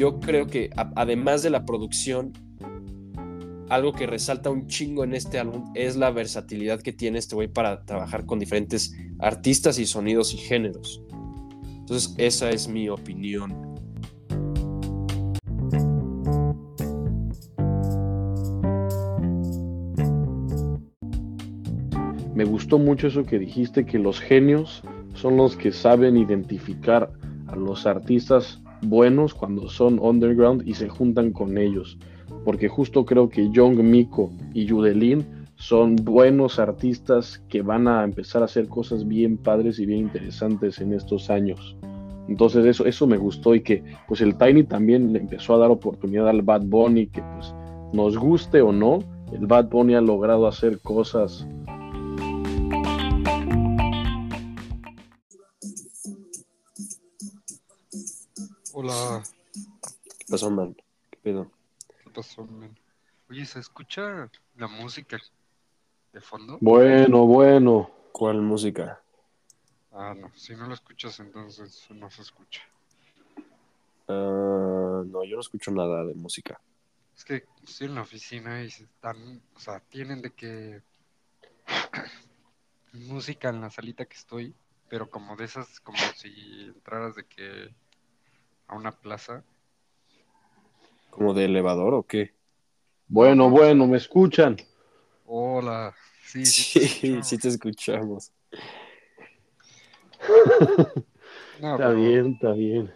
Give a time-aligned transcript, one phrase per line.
[0.00, 2.32] yo creo que además de la producción,
[3.68, 7.48] algo que resalta un chingo en este álbum es la versatilidad que tiene este güey
[7.48, 11.02] para trabajar con diferentes artistas y sonidos y géneros.
[11.80, 13.76] Entonces, esa es mi opinión.
[22.34, 27.12] Me gustó mucho eso que dijiste, que los genios son los que saben identificar
[27.48, 31.98] a los artistas buenos cuando son underground y se juntan con ellos.
[32.44, 35.26] Porque justo creo que Young Miko y Yudelin
[35.56, 40.80] son buenos artistas que van a empezar a hacer cosas bien padres y bien interesantes
[40.80, 41.76] en estos años.
[42.28, 45.70] Entonces eso, eso me gustó y que pues el Tiny también le empezó a dar
[45.70, 47.54] oportunidad al Bad Bunny, que pues
[47.92, 49.00] nos guste o no,
[49.32, 51.46] el Bad Bunny ha logrado hacer cosas
[58.90, 59.22] Hola.
[60.18, 60.74] ¿Qué pasó, man?
[61.10, 61.48] ¿Qué pedo?
[62.02, 62.76] ¿Qué pasó, man?
[63.28, 65.16] Oye, ¿se escucha la música
[66.12, 66.58] de fondo?
[66.60, 67.88] Bueno, bueno.
[68.10, 69.00] ¿Cuál música?
[69.92, 70.32] Ah, no.
[70.34, 72.62] Si no la escuchas, entonces no se escucha.
[74.08, 76.60] Uh, no, yo no escucho nada de música.
[77.16, 80.82] Es que estoy en la oficina y están, o sea, tienen de que
[82.92, 84.52] música en la salita que estoy,
[84.88, 87.72] pero como de esas, como si entraras de que
[88.70, 89.44] a una plaza.
[91.10, 92.34] ¿Como de elevador o qué?
[93.08, 94.56] Bueno, bueno, ¿me escuchan?
[95.26, 95.92] Hola.
[96.24, 98.32] Sí, sí, sí, te, escuchamos.
[101.60, 102.94] está bien, está bien.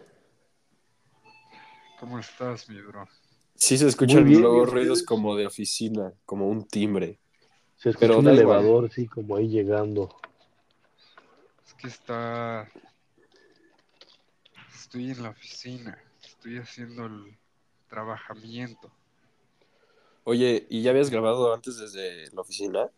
[1.99, 3.09] ¿Cómo estás, mi bro?
[3.57, 7.19] Sí, se escuchan luego ruidos como de oficina, como un timbre.
[7.75, 10.15] Se escucha un elevador, sí, como ahí llegando.
[11.67, 12.69] Es que está
[14.75, 17.37] estoy en la oficina, estoy haciendo el
[17.89, 18.93] trabajamiento.
[20.25, 22.89] Oye, ¿y ya habías grabado antes desde la oficina?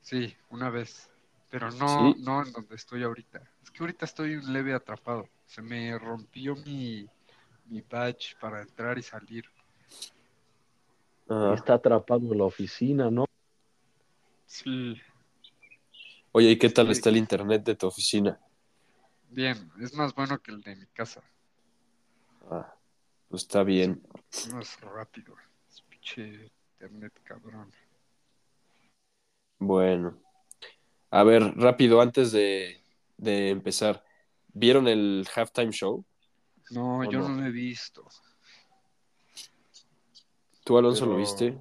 [0.00, 1.10] Sí, una vez,
[1.50, 3.42] pero no, no en donde estoy ahorita.
[3.62, 5.28] Es que ahorita estoy un leve atrapado.
[5.46, 7.06] Se me rompió mi,
[7.66, 9.44] mi badge para entrar y salir.
[11.54, 13.24] Está atrapado en la oficina, ¿no?
[14.46, 15.00] Sí.
[16.32, 18.40] Oye, ¿y qué tal está el internet de tu oficina?
[19.30, 21.22] Bien, es más bueno que el de mi casa.
[22.50, 22.74] Ah,
[23.28, 24.02] pues está bien.
[24.32, 25.36] Es más rápido.
[25.68, 27.70] Es pinche internet, cabrón.
[29.60, 30.20] Bueno.
[31.10, 32.82] A ver, rápido, antes de,
[33.18, 34.04] de empezar.
[34.52, 36.04] ¿Vieron el halftime show?
[36.70, 37.28] No, yo no?
[37.28, 38.08] lo he visto.
[40.64, 41.56] ¿Tú, Alonso, lo viste?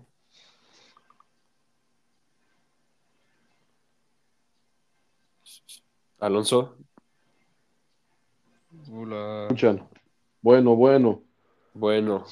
[6.19, 6.77] Alonso.
[8.91, 9.47] Hola.
[10.41, 11.21] Bueno, bueno.
[11.73, 12.25] Bueno.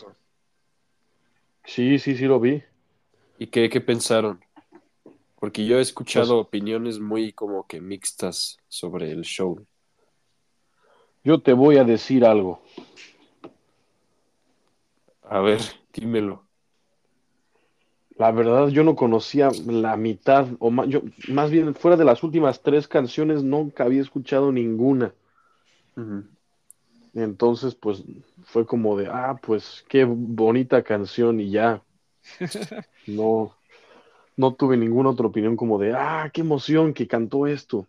[1.63, 2.63] Sí, sí, sí lo vi.
[3.37, 4.39] ¿Y qué, qué pensaron?
[5.39, 9.63] Porque yo he escuchado pues opiniones muy como que mixtas sobre el show.
[11.23, 12.63] Yo te voy a decir algo.
[15.21, 15.61] A ver,
[15.93, 16.47] dímelo.
[18.17, 22.23] La verdad, yo no conocía la mitad, o más, yo, más bien fuera de las
[22.23, 25.13] últimas tres canciones, nunca había escuchado ninguna.
[27.17, 28.03] Entonces, pues
[28.43, 31.83] fue como de, ah, pues qué bonita canción y ya.
[33.07, 33.55] No,
[34.35, 37.87] no tuve ninguna otra opinión como de, ah, qué emoción que cantó esto.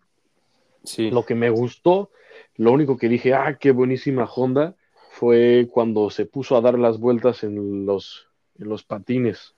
[0.83, 1.11] Sí.
[1.11, 2.09] Lo que me gustó,
[2.55, 4.75] lo único que dije, ah, qué buenísima Honda,
[5.11, 9.53] fue cuando se puso a dar las vueltas en los, en los patines.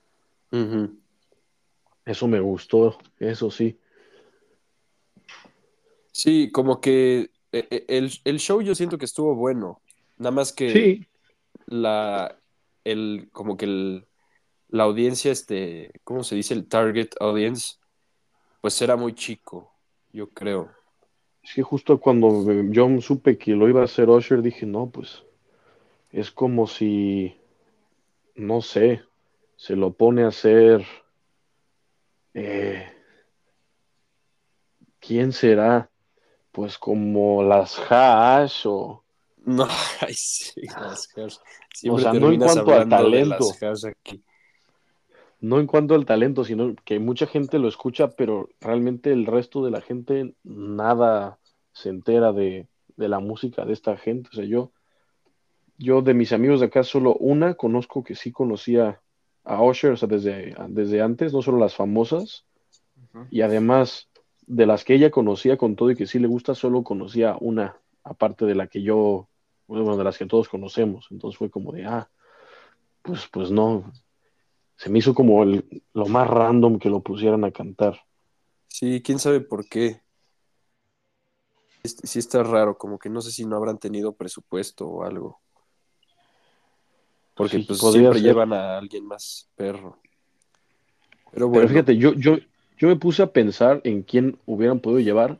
[2.05, 3.77] Eso me gustó, eso sí.
[6.11, 9.81] Sí, como que e, e, el, show yo siento que estuvo bueno.
[10.17, 11.07] Nada más que sí.
[11.65, 12.37] la
[12.83, 14.07] el como que el,
[14.69, 16.53] la audiencia, este, ¿cómo se dice?
[16.53, 17.75] El target audience,
[18.61, 19.71] pues era muy chico,
[20.11, 20.71] yo creo.
[21.43, 25.23] Es que justo cuando yo supe que lo iba a hacer Usher, dije, no, pues
[26.11, 27.35] es como si,
[28.35, 29.03] no sé,
[29.57, 30.85] se lo pone a hacer.
[32.33, 32.87] Eh,
[34.99, 35.90] ¿Quién será?
[36.51, 39.03] Pues como las hash o...
[39.43, 39.67] No,
[40.01, 41.37] ay, sí, las hash.
[41.89, 43.45] o sea, no en cuanto al talento.
[45.39, 49.65] No en cuanto al talento, sino que mucha gente lo escucha, pero realmente el resto
[49.65, 51.39] de la gente nada
[51.73, 52.67] se entera de,
[52.97, 54.29] de la música de esta gente.
[54.31, 54.71] O sea, yo,
[55.79, 59.01] yo de mis amigos de acá solo una conozco que sí conocía
[59.43, 62.45] a Usher, o sea, desde, desde antes, no solo las famosas,
[63.31, 64.10] y además
[64.51, 67.77] de las que ella conocía con todo y que sí le gusta, solo conocía una,
[68.03, 69.29] aparte de la que yo
[69.67, 71.07] bueno, de las que todos conocemos.
[71.11, 72.09] Entonces fue como de, ah,
[73.01, 73.91] pues, pues no.
[74.75, 78.01] Se me hizo como el, lo más random que lo pusieran a cantar.
[78.67, 80.01] Sí, quién sabe por qué.
[81.83, 85.39] Sí está raro, como que no sé si no habrán tenido presupuesto o algo.
[87.35, 89.99] Porque pues siempre llevan a alguien más perro.
[91.31, 91.69] Pero bueno.
[91.69, 92.35] fíjate, yo, yo,
[92.81, 95.37] yo me puse a pensar en quién hubieran podido llevar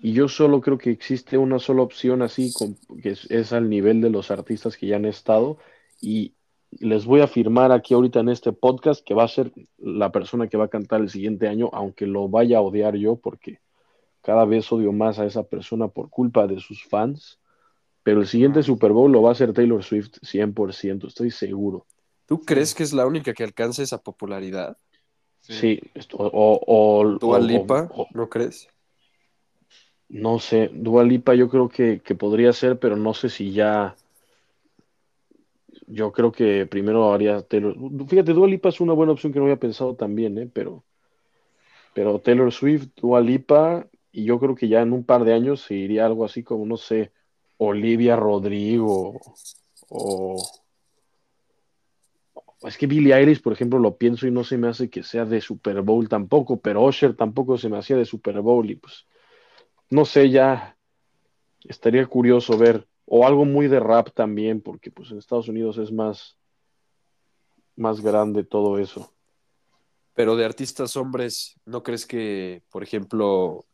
[0.00, 2.54] y yo solo creo que existe una sola opción así,
[3.02, 5.58] que es, al nivel de los artistas que ya han estado.
[6.00, 6.34] Y
[6.70, 10.46] les voy a afirmar aquí ahorita en este podcast que va a ser la persona
[10.46, 13.58] que va a cantar el siguiente año, aunque lo vaya a odiar yo, porque
[14.22, 17.40] cada vez odio más a esa persona por culpa de sus fans.
[18.04, 21.86] Pero el siguiente Super Bowl lo va a hacer Taylor Swift 100%, estoy seguro.
[22.26, 24.76] ¿Tú crees que es la única que alcance esa popularidad?
[25.46, 25.78] Sí,
[26.14, 28.66] o, o, ¿Tú, Alipa, no crees?
[30.08, 33.94] No sé, Dua Lipa yo creo que, podría ser, pero no sé si ya.
[35.86, 37.76] Yo creo que primero haría Taylor.
[38.08, 40.48] Fíjate, Dua Lipa es una buena opción que no había pensado también, ¿eh?
[40.50, 40.82] Pero,
[41.92, 45.60] pero Taylor Swift, Dua Lipa, y yo creo que ya en un par de años
[45.60, 47.12] se iría algo así como, no sé,
[47.58, 49.20] Olivia Rodrigo
[49.90, 50.42] o.
[52.66, 55.24] Es que Billie Eilish, por ejemplo, lo pienso y no se me hace que sea
[55.24, 59.06] de Super Bowl tampoco, pero Usher tampoco se me hacía de Super Bowl y pues
[59.90, 60.76] no sé, ya
[61.64, 65.92] estaría curioso ver, o algo muy de rap también, porque pues en Estados Unidos es
[65.92, 66.38] más,
[67.76, 69.12] más grande todo eso.
[70.14, 73.66] Pero de artistas hombres, ¿no crees que, por ejemplo,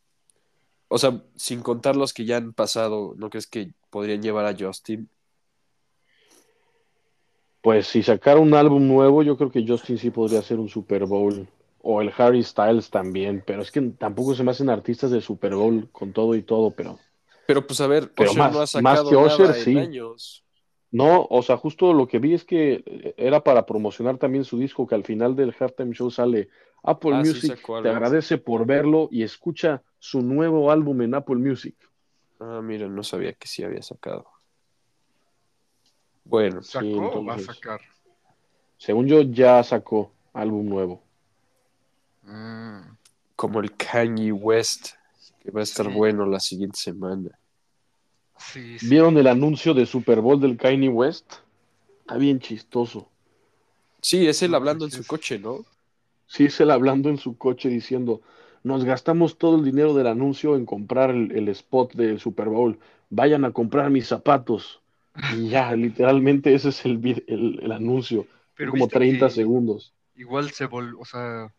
[0.88, 4.56] o sea, sin contar los que ya han pasado, ¿no crees que podrían llevar a
[4.58, 5.08] Justin?
[7.62, 11.04] Pues si sacara un álbum nuevo, yo creo que Justin sí podría hacer un Super
[11.04, 11.46] Bowl
[11.82, 15.54] o el Harry Styles también, pero es que tampoco se me hacen artistas de Super
[15.54, 16.98] Bowl con todo y todo, pero.
[17.46, 19.76] Pero pues a ver, pero más, no ha sacado más que sí.
[19.76, 20.44] años.
[20.92, 24.86] No, o sea, justo lo que vi es que era para promocionar también su disco,
[24.86, 26.48] que al final del halftime show sale
[26.82, 31.76] Apple ah, Music, te agradece por verlo y escucha su nuevo álbum en Apple Music.
[32.40, 34.26] Ah, mira, no sabía que sí había sacado.
[36.24, 37.80] Bueno, ¿sacó o va a sacar?
[38.76, 41.02] Según yo, ya sacó álbum nuevo.
[42.22, 42.80] Mm.
[43.36, 44.90] Como el Kanye West,
[45.42, 47.30] que va a estar bueno la siguiente semana.
[48.82, 51.34] ¿Vieron el anuncio de Super Bowl del Kanye West?
[52.00, 53.08] Está bien chistoso.
[54.00, 55.64] Sí, es él hablando en su coche, ¿no?
[56.26, 58.22] Sí, es él hablando en su coche diciendo,
[58.62, 62.78] nos gastamos todo el dinero del anuncio en comprar el, spot del Super Bowl.
[63.10, 64.79] Vayan a comprar mis zapatos.
[65.34, 68.26] Y ya, literalmente ese es el, el, anuncio.
[68.56, 69.92] Pero como 30 segundos.
[70.14, 71.52] Igual se volvió, o sea,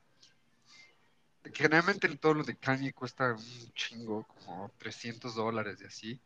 [1.53, 6.19] generalmente todo lo de Kanye cuesta un chingo, como 300 dólares y así.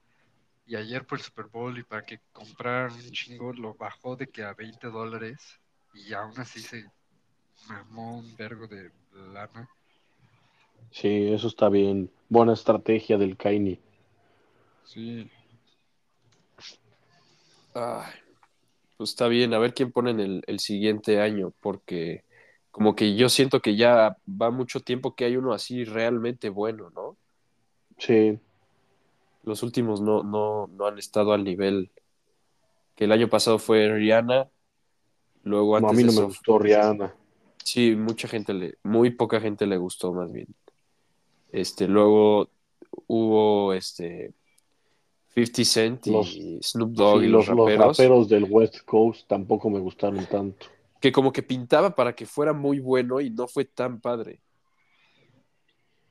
[0.68, 4.28] Y ayer por el Super Bowl y para que compraran un chingo lo bajó de
[4.28, 5.60] que a 20 dólares
[5.94, 6.86] y aún así se
[7.69, 8.92] mamó un vergo de
[9.33, 9.69] lana.
[10.92, 12.10] Sí, eso está bien.
[12.30, 13.80] Buena estrategia del Kanye.
[14.83, 15.30] Sí.
[18.98, 22.24] Pues está bien, a ver quién pone el, el siguiente año, porque
[22.72, 26.89] como que yo siento que ya va mucho tiempo que hay uno así realmente bueno,
[26.94, 27.16] ¿no?
[27.98, 28.38] Sí.
[29.44, 31.89] Los últimos no, no, no han estado al nivel
[32.95, 34.50] que el año pasado fue Rihanna.
[35.44, 37.16] Luego antes a mí no me gustó Rihanna.
[37.64, 40.47] Sí, mucha gente le, muy poca gente le gustó más bien.
[41.52, 42.50] Este, luego
[43.07, 44.33] hubo este
[45.35, 47.69] 50 Cent y Snoop Dogg y los, raperos.
[47.69, 50.68] Los raperos del West Coast tampoco me gustaron tanto
[51.06, 54.39] que como que pintaba para que fuera muy bueno y no fue tan padre.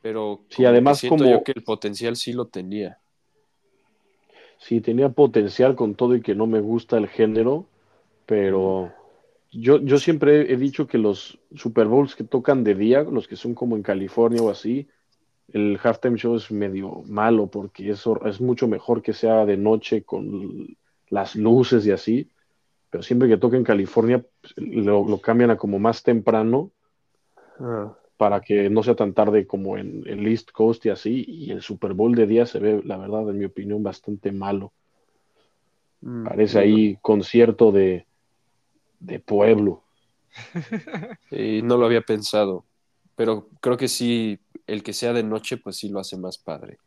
[0.00, 3.00] Pero sí, además siento yo que el potencial sí lo tenía.
[4.58, 7.66] Sí, tenía potencial con todo y que no me gusta el género,
[8.24, 8.92] pero
[9.50, 13.34] yo, yo siempre he dicho que los Super Bowls que tocan de día, los que
[13.34, 14.86] son como en California o así,
[15.52, 20.02] el halftime show es medio malo porque eso es mucho mejor que sea de noche
[20.02, 20.76] con
[21.08, 22.30] las luces y así
[22.94, 26.70] pero siempre que toque en California pues, lo, cambian a como más temprano
[27.58, 27.92] ah.
[28.16, 31.60] para que no sea tan tarde como en el East Coast y así, y el
[31.60, 34.72] Super Bowl de día se ve, la verdad, en mi opinión, bastante malo.
[36.02, 38.06] Mm, Parece ahí concierto de,
[39.00, 39.82] de pueblo.
[41.32, 42.64] Y no lo había pensado,
[43.16, 46.78] pero creo que sí, el que sea de noche, pues sí lo hace más padre.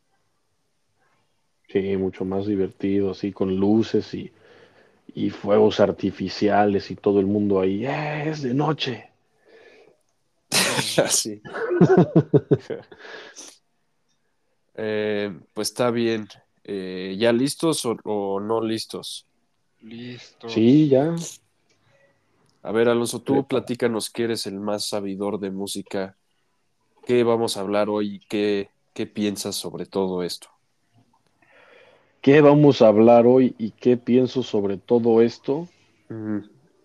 [1.68, 4.32] Sí, mucho más divertido, así con luces y
[5.14, 9.10] y fuegos artificiales y todo el mundo ahí, eh, es de noche.
[11.08, 11.42] sí.
[14.80, 16.28] Eh, pues está bien.
[16.62, 19.26] Eh, ¿Ya listos o, o no listos?
[19.80, 20.48] Listo.
[20.48, 21.16] Sí, ya.
[22.62, 26.16] A ver, Alonso, tú platícanos que eres el más sabidor de música.
[27.08, 30.48] ¿Qué vamos a hablar hoy y qué, qué piensas sobre todo esto?
[32.20, 35.66] ¿Qué vamos a hablar hoy y qué pienso sobre todo esto?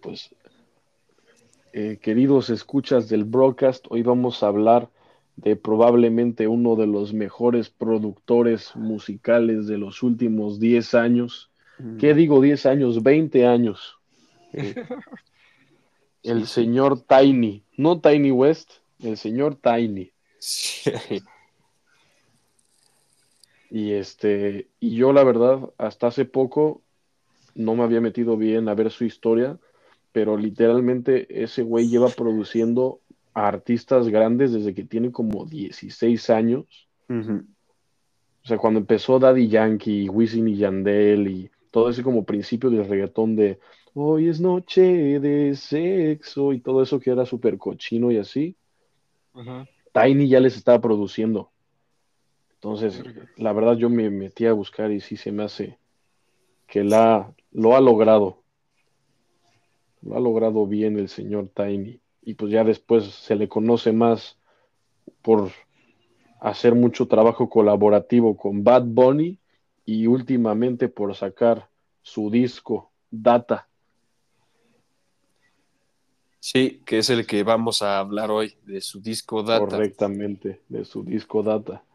[0.01, 0.33] Pues,
[1.73, 4.89] eh, queridos escuchas del broadcast, hoy vamos a hablar
[5.35, 11.51] de probablemente uno de los mejores productores musicales de los últimos 10 años.
[11.99, 13.03] ¿Qué digo 10 años?
[13.03, 13.97] 20 años.
[14.53, 14.73] Eh,
[16.23, 16.53] el sí.
[16.53, 20.12] señor Tiny, no Tiny West, el señor Tiny.
[20.43, 21.23] Sí.
[23.69, 26.81] Y este, y yo la verdad, hasta hace poco
[27.55, 29.57] no me había metido bien a ver su historia,
[30.11, 32.99] pero literalmente ese güey lleva produciendo
[33.33, 36.65] a artistas grandes desde que tiene como 16 años.
[37.09, 42.87] O sea, cuando empezó Daddy Yankee, Wisin y Yandel y todo ese como principio del
[42.87, 43.59] reggaetón de
[43.93, 48.55] hoy es noche de sexo y todo eso que era súper cochino y así,
[49.33, 49.67] Ajá.
[49.93, 51.51] Tiny ya les estaba produciendo.
[52.55, 53.03] Entonces,
[53.37, 55.79] la verdad yo me metí a buscar y sí se me hace
[56.67, 58.43] que la, lo ha logrado.
[60.01, 62.01] Lo ha logrado bien el señor Tiny.
[62.21, 64.39] Y pues ya después se le conoce más
[65.21, 65.51] por
[66.39, 69.39] hacer mucho trabajo colaborativo con Bad Bunny
[69.85, 71.69] y últimamente por sacar
[72.01, 73.69] su disco Data.
[76.45, 79.65] Sí, que es el que vamos a hablar hoy de su disco Data.
[79.65, 81.85] Correctamente, de su disco Data.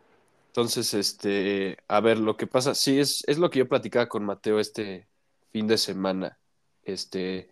[0.47, 4.25] Entonces, este, a ver, lo que pasa, sí, es, es lo que yo platicaba con
[4.25, 5.07] Mateo este
[5.53, 6.39] fin de semana.
[6.83, 7.51] Este,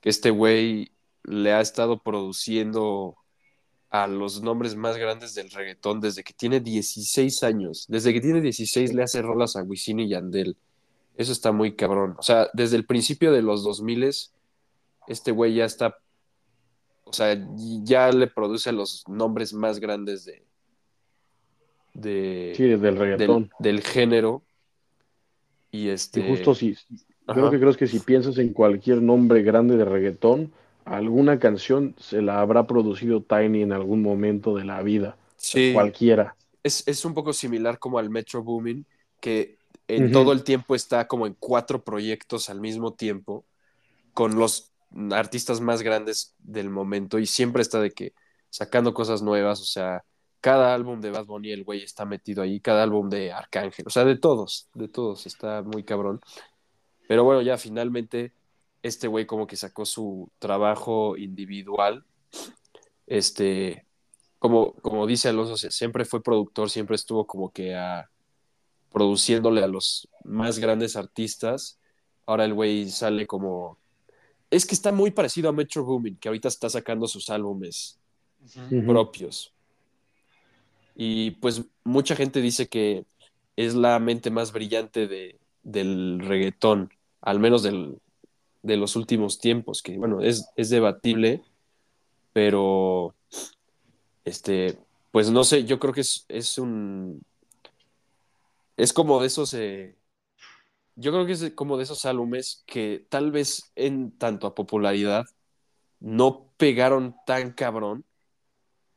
[0.00, 0.92] que este güey
[1.24, 3.18] le ha estado produciendo
[3.90, 7.84] a los nombres más grandes del reggaetón desde que tiene 16 años.
[7.86, 10.56] Desde que tiene 16 le hace rolas a Wisin y Yandel.
[11.18, 12.16] Eso está muy cabrón.
[12.18, 14.10] O sea, desde el principio de los 2000
[15.06, 15.98] este güey ya está,
[17.04, 17.36] o sea,
[17.82, 20.42] ya le produce los nombres más grandes de,
[21.94, 23.50] de, Sí, del reggaetón.
[23.58, 24.42] del género.
[25.70, 26.20] Y este.
[26.20, 26.76] Y justo si,
[27.26, 27.34] ajá.
[27.34, 30.52] creo que creo que si piensas en cualquier nombre grande de reggaetón,
[30.84, 35.16] alguna canción se la habrá producido Tiny en algún momento de la vida.
[35.36, 36.36] Sí, Cualquiera.
[36.62, 38.86] es, es un poco similar como al Metro Boomin,
[39.20, 39.58] que
[39.88, 43.44] en todo el tiempo está como en cuatro proyectos al mismo tiempo,
[44.14, 44.72] con los
[45.10, 48.14] artistas más grandes del momento, y siempre está de que
[48.50, 50.04] sacando cosas nuevas, o sea,
[50.40, 53.90] cada álbum de Bad Bunny el güey está metido ahí, cada álbum de Arcángel, o
[53.90, 56.20] sea, de todos, de todos, está muy cabrón.
[57.08, 58.32] Pero bueno, ya finalmente
[58.82, 62.04] este güey como que sacó su trabajo individual,
[63.06, 63.86] este,
[64.38, 68.10] como, como dice Alonso, siempre fue productor, siempre estuvo como que a,
[68.92, 71.80] produciéndole a los más grandes artistas.
[72.26, 73.78] Ahora el güey sale como...
[74.54, 77.98] Es que está muy parecido a Metro Boomin, que ahorita está sacando sus álbumes
[78.86, 79.52] propios.
[80.94, 83.04] Y pues mucha gente dice que
[83.56, 87.98] es la mente más brillante de, del reggaetón, al menos del,
[88.62, 91.42] de los últimos tiempos, que bueno, es, es debatible,
[92.32, 93.12] pero
[94.24, 94.78] este,
[95.10, 97.22] pues no sé, yo creo que es, es un...
[98.76, 99.52] Es como de esos...
[99.54, 99.96] eh,
[100.96, 105.26] yo creo que es como de esos álbumes que tal vez en tanto a popularidad
[106.00, 108.04] no pegaron tan cabrón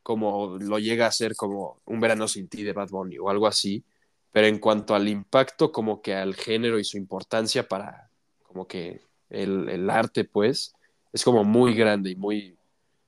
[0.04, 3.48] como lo llega a ser como Un Verano Sin Ti de Bad Bunny o algo
[3.48, 3.84] así,
[4.32, 8.10] pero en cuanto al impacto, como que al género y su importancia para
[8.44, 10.74] como que el, el arte, pues,
[11.12, 12.58] es como muy grande y muy,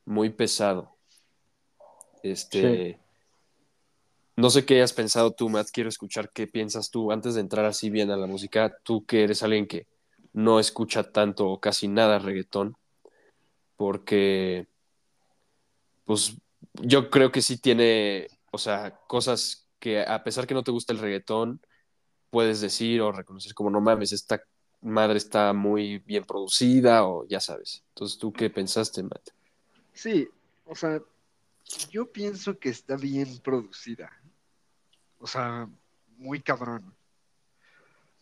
[0.06, 0.96] muy pesado.
[2.22, 3.00] Este,
[4.40, 7.66] no sé qué hayas pensado tú, Matt, quiero escuchar qué piensas tú antes de entrar
[7.66, 9.86] así bien a la música, tú que eres alguien que
[10.32, 12.78] no escucha tanto o casi nada reggaetón,
[13.76, 14.68] porque
[16.06, 16.38] pues
[16.74, 20.94] yo creo que sí tiene, o sea, cosas que a pesar que no te gusta
[20.94, 21.62] el reggaetón,
[22.30, 24.42] puedes decir o reconocer como no mames, esta
[24.82, 27.84] madre está muy bien producida o ya sabes.
[27.90, 29.30] Entonces, ¿tú qué pensaste, Matt?
[29.94, 30.30] Sí,
[30.66, 31.02] o sea,
[31.92, 34.12] yo pienso que está bien producida.
[35.20, 35.70] O sea,
[36.18, 36.96] muy cabrón.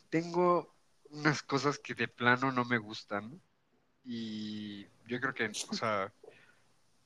[0.09, 0.73] Tengo
[1.11, 3.41] unas cosas que de plano no me gustan.
[4.03, 6.13] Y yo creo que, o sea,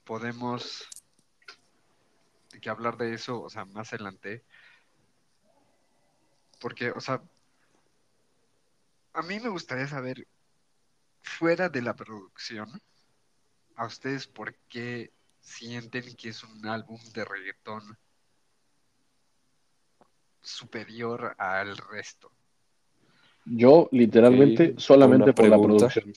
[0.04, 0.88] podemos
[2.52, 4.44] de que hablar de eso, o sea, más adelante.
[6.60, 7.22] Porque, o sea,
[9.14, 10.28] a mí me gustaría saber,
[11.22, 12.82] fuera de la producción,
[13.76, 17.98] a ustedes por qué sienten que es un álbum de reggaetón
[20.42, 22.32] superior al resto.
[23.46, 26.14] Yo, literalmente, solamente por la producción.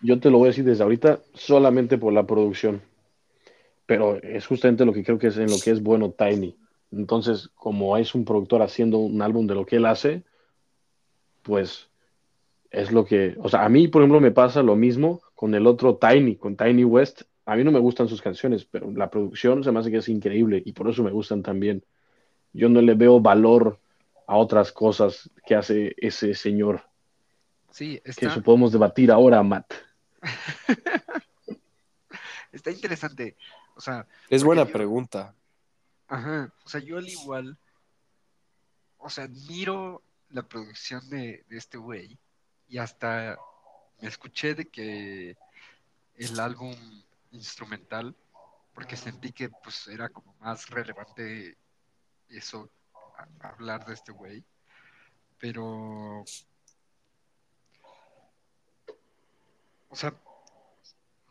[0.00, 2.82] Yo te lo voy a decir desde ahorita, solamente por la producción.
[3.86, 6.56] Pero es justamente lo que creo que es en lo que es bueno Tiny.
[6.92, 10.22] Entonces, como es un productor haciendo un álbum de lo que él hace,
[11.42, 11.88] pues
[12.70, 15.66] es lo que, o sea, a mí, por ejemplo, me pasa lo mismo con el
[15.66, 17.22] otro Tiny, con Tiny West.
[17.44, 20.08] A mí no me gustan sus canciones, pero la producción se me hace que es
[20.08, 21.84] increíble y por eso me gustan también.
[22.56, 23.78] Yo no le veo valor
[24.26, 26.82] a otras cosas que hace ese señor,
[27.70, 29.72] Sí, que está, eso podemos debatir ahora, Matt.
[32.52, 33.36] está interesante.
[33.74, 35.34] O sea, Es buena yo- pregunta.
[36.08, 37.56] ajá, o sea, yo al igual,
[38.98, 42.18] o sea, admiro la producción de, de este güey
[42.68, 43.38] y hasta
[44.00, 45.36] me escuché de que
[46.16, 46.74] el álbum
[47.32, 48.14] instrumental,
[48.74, 51.56] porque sentí que pues era como más relevante
[52.28, 52.70] eso,
[53.40, 54.44] hablar de este güey,
[55.38, 56.24] pero,
[59.88, 60.14] o sea,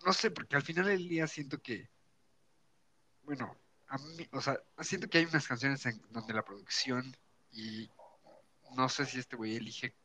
[0.05, 1.89] no sé, porque al final del día siento que,
[3.23, 3.55] bueno,
[3.87, 7.15] a mí, o sea, siento que hay unas canciones en donde la producción
[7.51, 7.89] y
[8.75, 9.95] no sé si este güey elige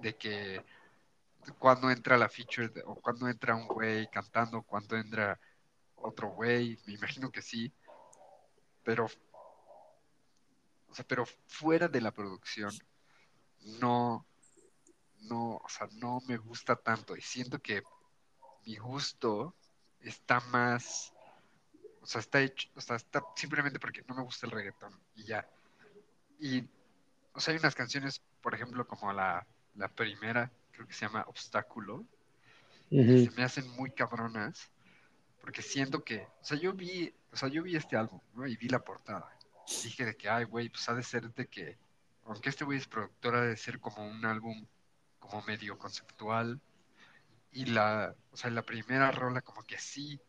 [0.00, 0.64] de que
[1.58, 5.38] cuando entra la feature o cuando entra un güey cantando, cuando entra
[5.96, 7.72] otro güey, me imagino que sí,
[8.86, 9.08] pero,
[10.96, 12.72] sea, pero fuera de la producción,
[13.80, 14.26] no,
[15.22, 17.82] no, o sea, no me gusta tanto y siento que
[18.64, 19.54] mi gusto
[20.00, 21.12] está más,
[22.00, 25.24] o sea, está hecho, o sea, está simplemente porque no me gusta el reggaetón y
[25.24, 25.48] ya.
[26.38, 26.64] Y,
[27.32, 31.24] o sea, hay unas canciones, por ejemplo, como la, la primera, creo que se llama
[31.28, 32.04] Obstáculo,
[32.88, 34.70] que se me hacen muy cabronas,
[35.40, 38.46] porque siento que, o sea, yo vi, o sea, yo vi este álbum, ¿no?
[38.46, 39.35] Y vi la portada.
[39.66, 41.76] Dije de que, ay, güey, pues ha de ser de que,
[42.24, 44.66] aunque este güey es productor, ha de ser como un álbum
[45.18, 46.60] como medio conceptual.
[47.52, 50.20] Y la, o sea, la primera rola como que sí,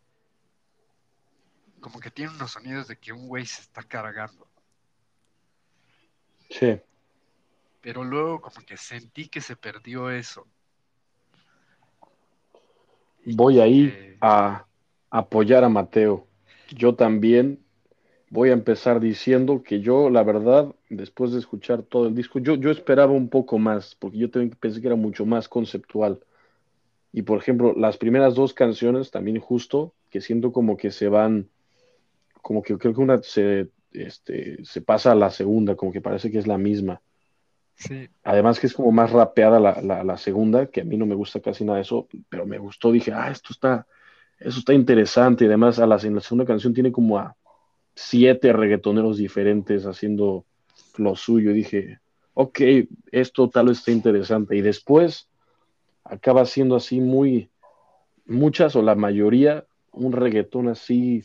[1.80, 4.48] como que tiene unos sonidos de que un güey se está cargando.
[6.50, 6.80] Sí.
[7.82, 10.48] Pero luego como que sentí que se perdió eso.
[13.26, 14.66] Voy ahí a
[15.10, 16.26] apoyar a Mateo.
[16.70, 17.67] Yo también
[18.30, 22.56] voy a empezar diciendo que yo, la verdad, después de escuchar todo el disco, yo,
[22.56, 26.20] yo esperaba un poco más, porque yo también pensé que era mucho más conceptual.
[27.14, 31.50] Y por ejemplo, las primeras dos canciones también justo, que siento como que se van,
[32.42, 36.30] como que creo que una se, este, se pasa a la segunda, como que parece
[36.30, 37.02] que es la misma.
[37.76, 41.06] Sí, Además que es como más rapeada la, la, la segunda, que a mí no
[41.06, 43.86] me gusta casi nada de eso, pero me gustó, dije, ah, esto está,
[44.40, 45.46] eso está interesante.
[45.46, 47.36] Y además a la, en la segunda canción tiene como a
[47.98, 50.46] siete reggaetoneros diferentes haciendo
[50.98, 51.52] lo suyo.
[51.52, 52.00] Y dije,
[52.36, 52.62] ok,
[53.12, 54.56] esto tal vez está interesante.
[54.56, 55.28] Y después
[56.04, 57.50] acaba siendo así muy,
[58.26, 61.24] muchas o la mayoría, un reggaetón así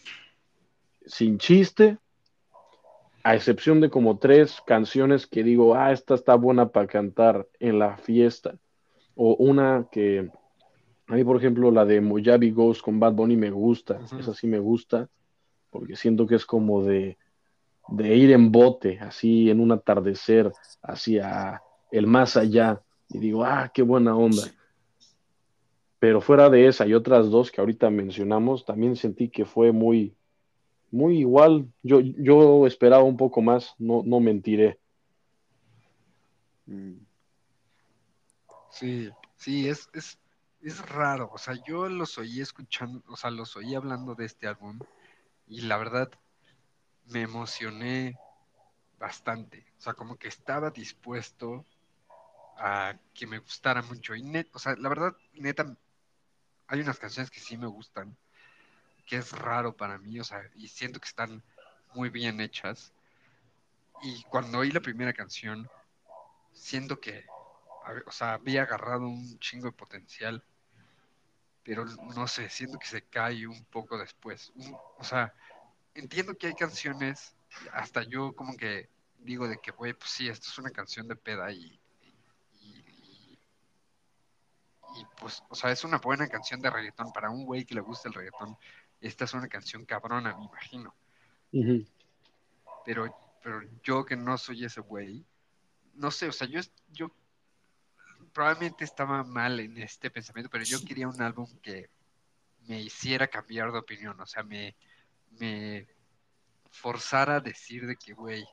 [1.04, 1.98] sin chiste,
[3.22, 7.78] a excepción de como tres canciones que digo, ah, esta está buena para cantar en
[7.78, 8.56] la fiesta.
[9.14, 10.30] O una que,
[11.06, 14.20] a mí por ejemplo, la de Mojave Ghost con Bad Bunny me gusta, Ujú.
[14.20, 15.10] esa sí me gusta,
[15.72, 17.16] porque siento que es como de,
[17.88, 22.82] de ir en bote, así en un atardecer, hacia el más allá.
[23.08, 24.42] Y digo, ah, qué buena onda.
[25.98, 30.14] Pero fuera de esa y otras dos que ahorita mencionamos, también sentí que fue muy,
[30.90, 31.66] muy igual.
[31.82, 34.78] Yo, yo esperaba un poco más, no, no mentiré.
[36.66, 36.98] Mm.
[38.70, 40.18] sí, sí, es, es,
[40.60, 41.30] es raro.
[41.32, 44.78] O sea, yo los oí escuchando, o sea, los oí hablando de este álbum
[45.46, 46.10] y la verdad
[47.06, 48.18] me emocioné
[48.98, 49.66] bastante.
[49.78, 51.66] O sea, como que estaba dispuesto
[52.56, 54.14] a que me gustara mucho.
[54.14, 55.76] Y net, o sea, la verdad, neta,
[56.68, 58.16] hay unas canciones que sí me gustan,
[59.06, 61.42] que es raro para mí, o sea, y siento que están
[61.94, 62.92] muy bien hechas.
[64.02, 65.68] Y cuando oí la primera canción,
[66.52, 67.26] siento que,
[68.06, 70.44] o sea, había agarrado un chingo de potencial,
[71.64, 74.52] pero no sé, siento que se cae un poco después.
[74.98, 75.32] O sea,
[75.94, 77.34] entiendo que hay canciones,
[77.72, 81.16] hasta yo como que digo de que, güey, pues sí, esto es una canción de
[81.16, 81.78] peda y,
[82.60, 83.38] y, y-
[84.96, 87.80] y, pues, o sea, es una buena canción de reggaetón para un güey que le
[87.80, 88.56] gusta el reggaetón.
[89.00, 90.94] Esta es una canción cabrona, me imagino.
[92.84, 95.24] Pero, pero yo que no soy ese güey,
[95.94, 97.10] no sé, o sea, yo, yo
[98.32, 101.90] probablemente estaba mal en este pensamiento, pero yo quería un álbum que
[102.66, 104.74] me hiciera cambiar de opinión, o sea, me,
[105.38, 105.86] me
[106.70, 108.44] forzara a decir de que, güey,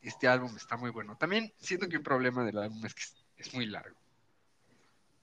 [0.00, 1.16] este álbum está muy bueno.
[1.16, 3.02] También siento que un problema del álbum es que
[3.36, 3.96] es muy largo.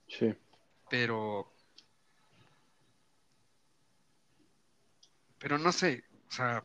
[0.07, 0.33] Sí.
[0.89, 1.51] Pero.
[5.39, 6.63] Pero no sé, o sea,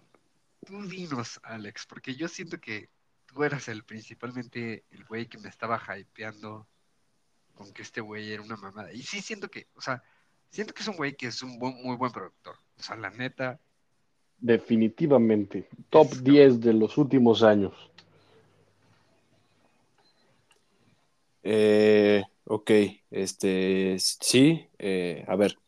[0.64, 2.88] tú dinos, Alex, porque yo siento que
[3.26, 6.68] tú eras el principalmente el güey que me estaba hypeando
[7.58, 8.92] con que este güey era una mamada.
[8.92, 10.02] Y sí siento que, o sea,
[10.48, 12.54] siento que es un güey que es un muy buen productor.
[12.78, 13.58] O sea, la neta.
[14.38, 15.68] Definitivamente.
[15.90, 17.74] Top 10 de los últimos años.
[21.42, 22.70] Eh, ok,
[23.10, 25.58] este, sí, eh, a ver,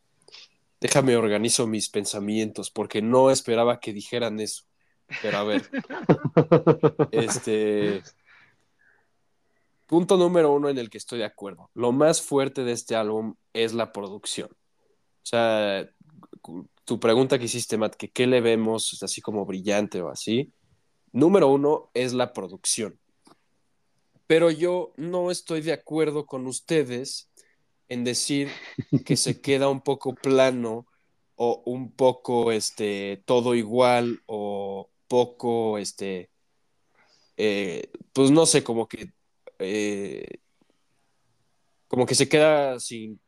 [0.79, 4.63] déjame organizo mis pensamientos porque no esperaba que dijeran eso.
[5.21, 5.63] Pero a ver,
[7.11, 8.01] este,
[9.91, 11.69] punto número uno en el que estoy de acuerdo.
[11.73, 14.49] Lo más fuerte de este álbum es la producción.
[14.49, 15.85] O sea,
[16.85, 20.53] tu pregunta que hiciste, Matt, que qué le vemos así como brillante o así.
[21.11, 22.97] Número uno es la producción.
[24.27, 27.29] Pero yo no estoy de acuerdo con ustedes
[27.89, 28.47] en decir
[29.05, 30.87] que se queda un poco plano
[31.35, 36.29] o un poco este, todo igual o poco, este,
[37.35, 39.11] eh, pues no sé, como que,
[39.61, 40.25] eh,
[41.87, 43.19] como que se queda sin,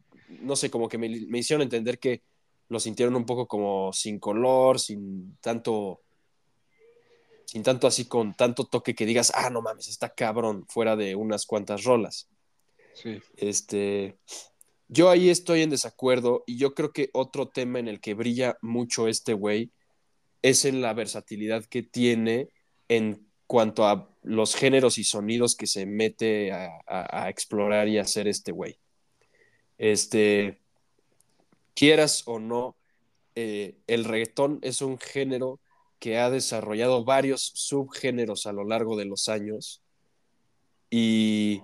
[0.41, 2.21] no sé, como que me, me hicieron entender que
[2.69, 6.01] lo sintieron un poco como sin color, sin tanto
[7.45, 11.15] sin tanto así con tanto toque que digas, ah, no mames, está cabrón, fuera de
[11.15, 12.27] unas cuantas rolas.
[12.95, 13.19] Sí.
[13.35, 14.17] Este,
[14.87, 18.57] yo ahí estoy en desacuerdo y yo creo que otro tema en el que brilla
[18.61, 19.71] mucho este güey
[20.41, 22.49] es en la versatilidad que tiene
[22.87, 27.97] en cuanto a los géneros y sonidos que se mete a, a, a explorar y
[27.97, 28.77] hacer este güey.
[29.77, 30.59] Este,
[31.75, 32.75] quieras o no,
[33.35, 35.59] eh, el reggaetón es un género
[35.99, 39.81] que ha desarrollado varios subgéneros a lo largo de los años.
[40.89, 41.61] Y,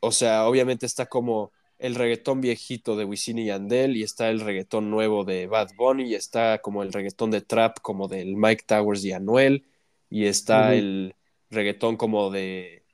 [0.00, 4.40] o sea, obviamente está como el reggaetón viejito de Wisin y Yandel y está el
[4.40, 8.64] reggaetón nuevo de Bad Bunny y está como el reggaetón de trap como del Mike
[8.66, 9.66] Towers y Anuel
[10.08, 10.78] y está uh -huh.
[10.78, 11.14] el
[11.54, 12.84] reggaetón como de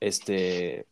[0.00, 0.86] este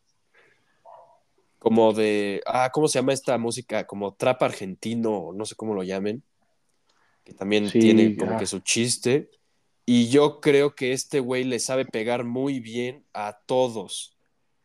[1.59, 5.83] como de ah cómo se llama esta música como trap argentino no sé cómo lo
[5.83, 6.23] llamen
[7.23, 9.29] que también sí, tiene como que su chiste.
[9.85, 14.17] Y yo creo que este güey le sabe pegar muy bien a todos.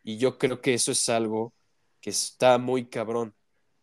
[0.03, 1.53] Y yo creo que eso es algo
[2.01, 3.35] que está muy cabrón.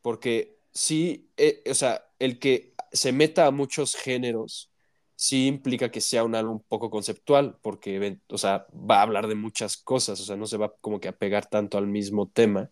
[0.02, 4.72] Porque sí, eh, o sea, el que se meta a muchos géneros
[5.16, 9.36] sí implica que sea un álbum poco conceptual, porque, o sea, va a hablar de
[9.36, 12.70] muchas cosas, o sea, no se va como que a pegar tanto al mismo tema.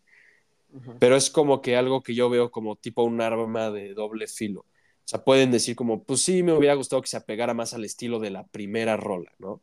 [0.72, 0.98] Uh -huh.
[1.00, 4.66] Pero es como que algo que yo veo como tipo un arma de doble filo
[5.06, 7.84] o sea, pueden decir como, pues sí, me hubiera gustado que se apegara más al
[7.84, 9.62] estilo de la primera rola, ¿no?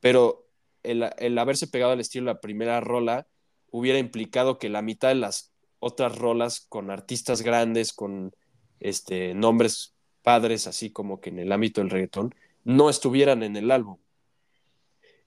[0.00, 0.46] Pero
[0.82, 3.26] el, el, haberse pegado al estilo de la primera rola
[3.70, 8.36] hubiera implicado que la mitad de las otras rolas con artistas grandes, con
[8.78, 9.95] este, nombres
[10.26, 12.34] padres, así como que en el ámbito del reggaetón,
[12.64, 13.98] no estuvieran en el álbum.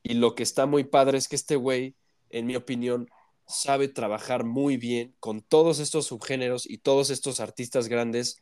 [0.04, 1.96] Y lo que está muy padre es que este güey,
[2.32, 3.08] en mi opinión,
[3.48, 8.42] sabe trabajar muy bien con todos estos subgéneros y todos estos artistas grandes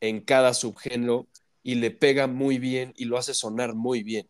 [0.00, 1.26] en cada subgénero
[1.62, 4.28] y le pega muy bien y lo hace sonar muy bien.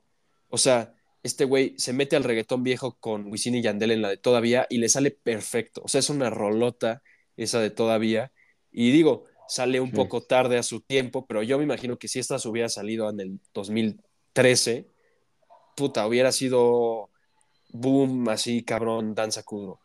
[0.51, 4.11] O sea, este güey se mete al reggaetón viejo con Wisin y Yandel en la
[4.11, 5.83] de Todavía y le sale perfecto.
[5.85, 7.03] O sea, es una rolota
[7.37, 8.31] esa de Todavía.
[8.71, 9.96] Y digo, sale un sí.
[9.96, 13.20] poco tarde a su tiempo, pero yo me imagino que si esta hubiera salido en
[13.20, 14.87] el 2013,
[15.76, 17.11] puta, hubiera sido
[17.70, 19.80] boom, así cabrón, danza cudo.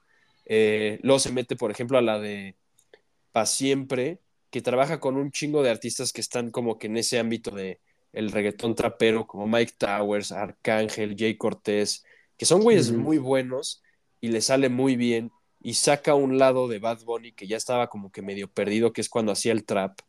[0.45, 2.55] Eh, luego se mete, por ejemplo, a la de
[3.31, 4.19] Pa' Siempre,
[4.49, 7.79] que trabaja con un chingo de artistas que están como que en ese ámbito de
[8.13, 12.03] el reggaetón trapero, como Mike Towers, Arcángel, Jay Cortés,
[12.37, 13.83] que son güeyes muy buenos
[14.19, 17.87] y le sale muy bien y saca un lado de Bad Bunny que ya estaba
[17.87, 19.99] como que medio perdido, que es cuando hacía el trap.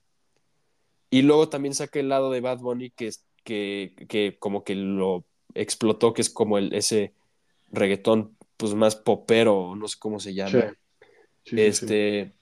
[1.11, 3.11] Y luego también saca el lado de Bad Bunny que,
[3.43, 7.15] que, que como que lo explotó, que es como el, ese
[7.73, 10.51] reggaetón pues más popero, no sé cómo se llama.
[10.51, 11.07] Sí.
[11.43, 12.33] Sí, este, sí.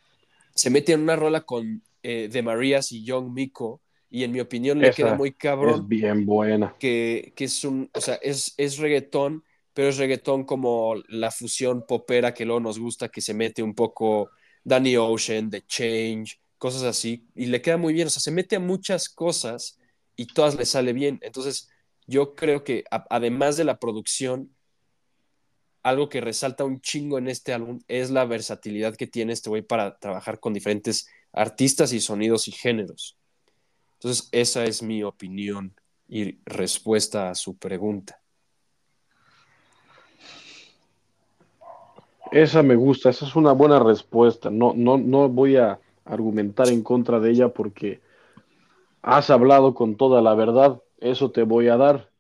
[0.55, 4.41] se mete en una rola con eh, de Marías y Young Miko, y en mi
[4.41, 5.75] opinión le Esa queda muy cabrón.
[5.75, 6.75] Es bien buena.
[6.79, 9.45] Que, que es un, o sea, es, es reggaetón,
[9.79, 13.77] pero es reggaetón como la fusión popera que luego nos gusta, que se mete un
[13.77, 14.29] poco
[14.65, 18.57] Danny Ocean, The Change, cosas así, y le queda muy bien, o sea, se mete
[18.57, 19.79] a muchas cosas
[20.17, 21.21] y todas le sale bien.
[21.23, 21.71] Entonces,
[22.09, 24.51] yo creo que además de la producción,
[25.85, 29.63] algo que resalta un chingo en este álbum es la versatilidad que tiene este güey
[29.63, 33.17] para trabajar con diferentes artistas y sonidos y géneros.
[33.93, 35.77] Entonces, esa es mi opinión
[36.09, 38.21] y respuesta a su pregunta.
[42.33, 44.51] Esa me gusta, esa es una buena respuesta.
[44.51, 48.01] No, no, no voy a argumentar en contra de ella porque
[49.03, 52.11] has hablado con toda la verdad, eso te voy a dar.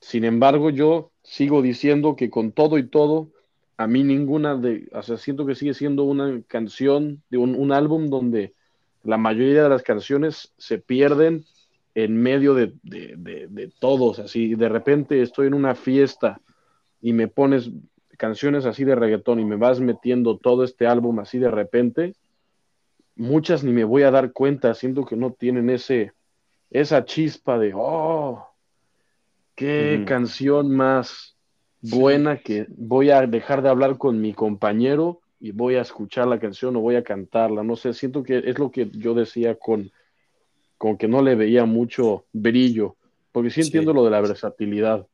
[0.00, 3.28] Sin embargo, yo sigo diciendo que con todo y todo,
[3.76, 8.08] a mí ninguna de, o sea, siento que sigue siendo una canción, de un, álbum
[8.08, 8.54] donde
[9.04, 11.44] la mayoría de las canciones se pierden
[11.94, 16.40] en medio de, de, de, de todos, así, de repente estoy en una fiesta
[17.02, 17.70] y me pones
[18.20, 22.12] canciones así de reggaetón y me vas metiendo todo este álbum así de repente,
[23.16, 26.12] muchas ni me voy a dar cuenta, siento que no tienen ese,
[26.70, 28.46] esa chispa de, oh,
[29.54, 31.34] qué canción más
[31.80, 36.38] buena que voy a dejar de hablar con mi compañero y voy a escuchar la
[36.38, 37.62] canción o voy a cantarla.
[37.62, 39.90] No sé, siento que es lo que yo decía con,
[40.76, 42.96] con que no le veía mucho brillo,
[43.32, 43.68] porque sí Sí.
[43.68, 45.06] entiendo lo de la versatilidad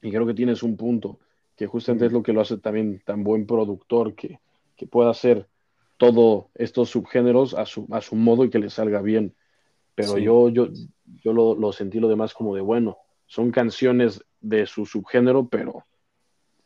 [0.00, 1.18] y creo que tienes un punto,
[1.58, 4.38] que justamente es lo que lo hace también tan buen productor, que,
[4.76, 5.46] que pueda hacer
[5.98, 9.34] todos estos subgéneros a su, a su modo y que le salga bien.
[9.96, 10.22] Pero Sí.
[10.22, 10.68] yo, yo,
[11.24, 15.84] yo lo, lo sentí lo demás como de, bueno, son canciones de su subgénero, pero,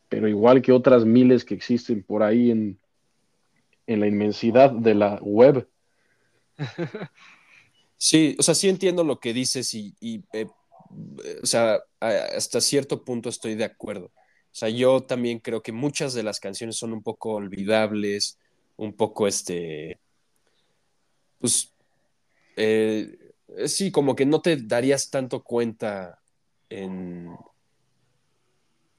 [0.07, 2.77] pero igual que otras miles que existen por ahí en,
[3.87, 5.67] en la inmensidad de la web.
[7.97, 10.45] Sí, o sea, sí entiendo lo que dices y, y, eh,
[11.23, 14.11] eh, o sea, hasta cierto punto estoy de acuerdo.
[14.53, 18.37] O sea, yo también creo que muchas de las canciones son un poco olvidables,
[18.77, 19.99] un poco, este,
[21.39, 21.73] pues,
[22.55, 23.17] eh,
[23.57, 26.19] eh, sí, como que no te darías tanto cuenta
[26.69, 27.29] en,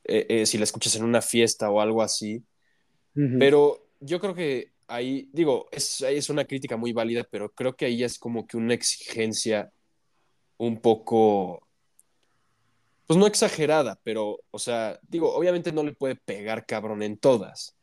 [0.05, 2.43] eh, eh, si la escuchas en una fiesta o algo así.
[3.15, 8.03] Pero yo creo que ahí, digo, es una crítica muy válida, pero creo que ahí
[8.03, 9.71] es como que una exigencia
[10.57, 11.69] un poco,
[13.07, 17.77] pues no exagerada, pero, o sea, digo, obviamente no le puede pegar cabrón en todas.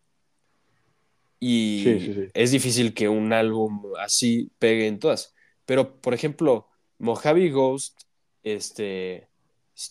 [1.40, 2.28] Y Sí, sí, sí.
[2.34, 5.34] es difícil que un álbum así pegue en todas.
[5.66, 6.68] Pero, por ejemplo,
[7.00, 8.02] Mojave Ghost,
[8.44, 9.28] este,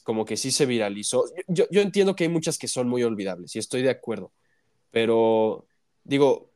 [0.04, 1.24] como que sí se viralizó.
[1.48, 4.32] Yo, yo entiendo que hay muchas que son muy olvidables y estoy de acuerdo.
[4.90, 5.66] Pero,
[6.04, 6.50] digo,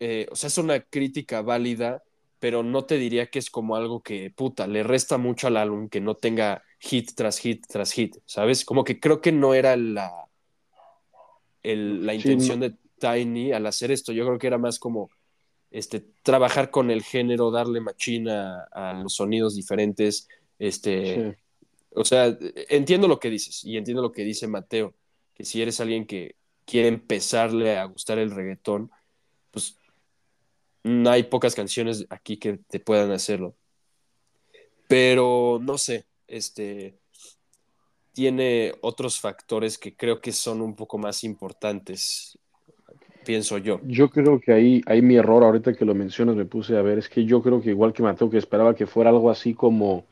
[0.00, 2.02] eh, o sea, es una crítica válida,
[2.38, 5.88] pero no te diría que es como algo que, puta, le resta mucho al álbum
[5.88, 8.64] que no tenga hit tras hit tras hit, ¿sabes?
[8.64, 10.26] Como que creo que no era la,
[11.62, 14.12] el- la intención de Tiny al hacer esto.
[14.12, 15.08] Yo creo que era más como
[15.70, 20.28] este, trabajar con el género, darle machina a los sonidos diferentes.
[20.58, 21.36] Este, sí.
[21.94, 22.36] o sea,
[22.68, 24.94] entiendo lo que dices y entiendo lo que dice Mateo,
[25.34, 28.90] que si eres alguien que quiere empezarle a gustar el reggaetón,
[29.52, 29.76] pues
[30.84, 33.54] no hay pocas canciones aquí que te puedan hacerlo.
[34.88, 36.98] Pero no sé, este
[38.12, 42.38] tiene otros factores que creo que son un poco más importantes,
[43.24, 43.80] pienso yo.
[43.84, 46.98] Yo creo que ahí, ahí mi error, ahorita que lo mencionas, me puse a ver,
[46.98, 50.04] es que yo creo que igual que Mateo, que esperaba que fuera algo así como,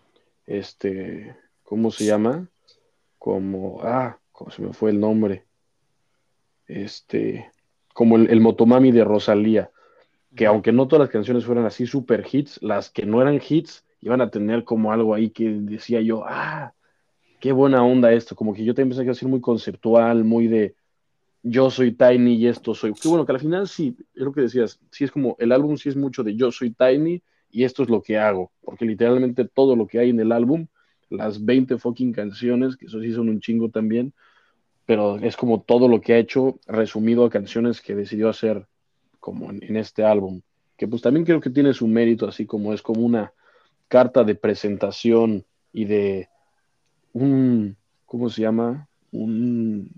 [0.46, 2.48] este, ¿cómo se llama?
[3.18, 5.44] Como, ah, ¿cómo se me fue el nombre?
[6.66, 7.50] Este,
[7.92, 9.70] como el, el Motomami de Rosalía,
[10.34, 13.84] que aunque no todas las canciones fueran así super hits, las que no eran hits
[14.00, 16.72] iban a tener como algo ahí que decía yo, ah,
[17.38, 20.24] qué buena onda esto, como que yo también pensé que iba a ser muy conceptual,
[20.24, 20.74] muy de
[21.42, 22.92] yo soy Tiny y esto soy.
[22.92, 25.76] Qué bueno, que al final sí, es lo que decías, sí es como, el álbum
[25.76, 29.46] sí es mucho de yo soy Tiny y esto es lo que hago, porque literalmente
[29.46, 30.66] todo lo que hay en el álbum,
[31.08, 34.12] las 20 fucking canciones, que eso sí son un chingo también,
[34.86, 38.66] pero es como todo lo que ha hecho resumido a canciones que decidió hacer
[39.18, 40.42] como en, en este álbum,
[40.76, 43.32] que pues también creo que tiene su mérito, así como es como una
[43.90, 46.28] carta de presentación y de
[47.12, 47.76] un,
[48.06, 48.88] ¿cómo se llama?
[49.10, 49.90] Un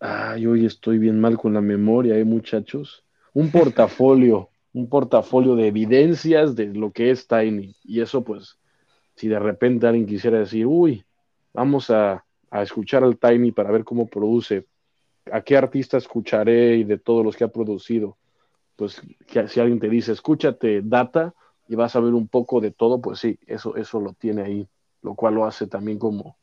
[0.00, 3.04] Ay, hoy estoy bien mal con la memoria, ¿eh, muchachos?
[3.32, 7.76] Un portafolio, un portafolio de evidencias de lo que es Tiny.
[7.84, 8.58] Y eso, pues,
[9.14, 11.04] si de repente alguien quisiera decir, uy,
[11.52, 14.66] vamos a, a escuchar al Tiny para ver cómo produce,
[15.30, 18.16] a qué artista escucharé y de todos los que ha producido,
[18.76, 19.00] pues,
[19.48, 21.34] si alguien te dice, escúchate Data
[21.68, 24.68] y vas a ver un poco de todo, pues sí, eso, eso lo tiene ahí,
[25.02, 26.36] lo cual lo hace también como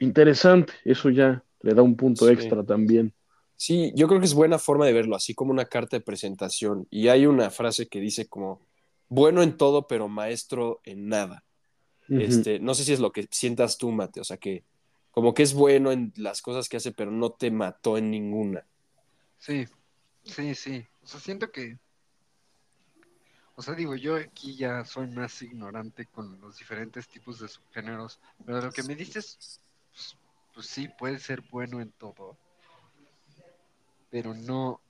[0.00, 2.32] interesante, eso ya le da un punto Sí.
[2.32, 3.12] extra también.
[3.56, 6.86] Sí, yo creo que es buena forma de verlo, así como una carta de presentación.
[6.90, 8.60] Y hay una frase que dice como,
[9.08, 11.44] bueno en todo, pero maestro en nada.
[12.08, 14.62] Este, no sé si es lo que sientas tú, Mate, o sea que
[15.12, 18.66] como que es bueno en las cosas que hace, pero no te mató en ninguna.
[19.38, 19.64] Sí,
[20.24, 20.84] sí, sí.
[21.02, 21.78] O sea, siento que.
[23.56, 28.18] O sea, digo, yo aquí ya soy más ignorante con los diferentes tipos de subgéneros,
[28.44, 29.60] pero lo que me dices,
[29.92, 30.16] pues,
[30.52, 32.36] pues sí, puede ser bueno en todo.
[34.10, 34.80] pero no, o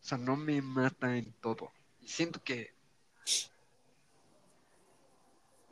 [0.00, 1.72] sea, no me mata en todo.
[2.00, 2.72] Y siento que,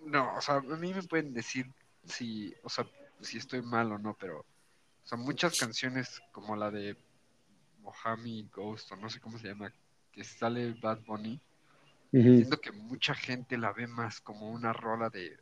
[0.04, 1.66] no, o sea, a mí me pueden decir
[2.04, 2.86] si, o sea,
[3.20, 6.96] si estoy mal o no, pero, o sea, muchas canciones como la de
[7.82, 9.72] Mohami Ghost, o no sé cómo se llama,
[10.12, 11.40] que sale Bad Bunny,
[12.12, 15.38] Siento que mucha gente la ve más como una rola de,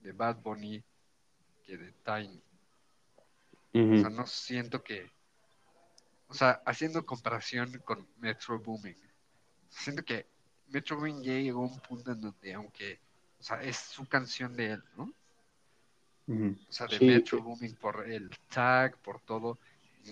[0.00, 0.82] de Bad Bunny
[1.64, 2.42] que de Tiny.
[3.72, 5.10] O sea, no siento que.
[6.28, 8.96] O sea, haciendo comparación con Metro Booming,
[9.68, 10.26] siento que
[10.68, 13.00] Metro Booming ya llegó a un punto en donde, aunque.
[13.38, 15.14] O sea, es su canción de él, ¿no?
[16.28, 17.40] O sea, de Sí, Metro eh.
[17.40, 19.58] Booming por el tag, por todo.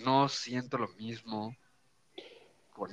[0.03, 1.55] No siento lo mismo
[2.71, 2.91] con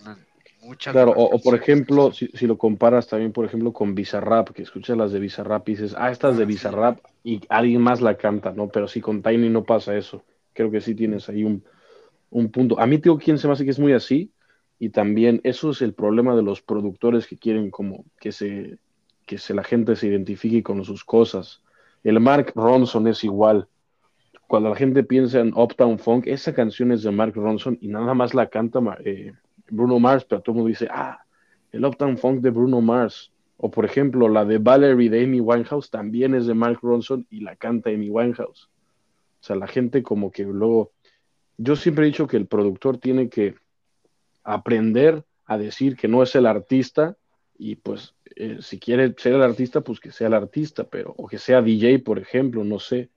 [0.90, 4.62] Claro, o, o por ejemplo, si, si lo comparas también, por ejemplo, con Bizarrap, que
[4.62, 6.46] escuchas las de Bizarrap y dices, ah, estas de Ah.
[6.46, 8.68] Bizarrap y alguien más la canta, ¿no?
[8.68, 10.24] Pero sí, con Tiny no pasa eso.
[10.52, 11.64] Creo que sí tienes ahí un,
[12.31, 12.79] un punto.
[12.81, 14.33] A mí, tío, quién se me hace que es muy así
[14.79, 18.79] y también eso es el problema de los productores que quieren como que se,
[19.26, 21.62] que se, la gente se identifique con sus cosas.
[22.05, 23.68] El Mark Ronson es igual.
[24.46, 28.14] Cuando la gente piensa en Uptown Funk, esa canción es de Mark Ronson y nada
[28.14, 29.33] más la canta eh,
[29.70, 31.24] Bruno Mars, pero todo el mundo dice, ah,
[31.72, 33.33] el Uptown Funk de Bruno Mars.
[33.59, 37.40] O por ejemplo, la de Valerie de Amy Winehouse también es de Mark Ronson y
[37.40, 38.68] la canta Amy Winehouse.
[39.40, 40.92] O sea, la gente como que luego...
[41.57, 43.55] Yo siempre he dicho que el productor tiene que
[44.44, 47.16] aprender a decir que no es el artista
[47.59, 51.26] y pues eh, si quiere ser el artista, pues que sea el artista, pero o
[51.26, 53.09] que sea DJ, por ejemplo, no sé.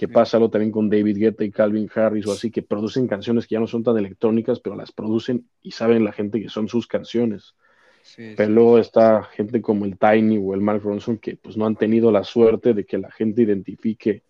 [0.00, 3.46] Que pasa algo también con David Guetta y Calvin Harris o así, que producen canciones
[3.46, 6.68] que ya no son tan electrónicas, pero las producen y saben la gente que son
[6.68, 7.54] sus canciones.
[8.02, 8.54] Sí, Pero sí.
[8.54, 12.10] luego está gente como el Tiny o el Mark Ronson que pues no han tenido
[12.10, 14.22] la suerte de que la gente identifique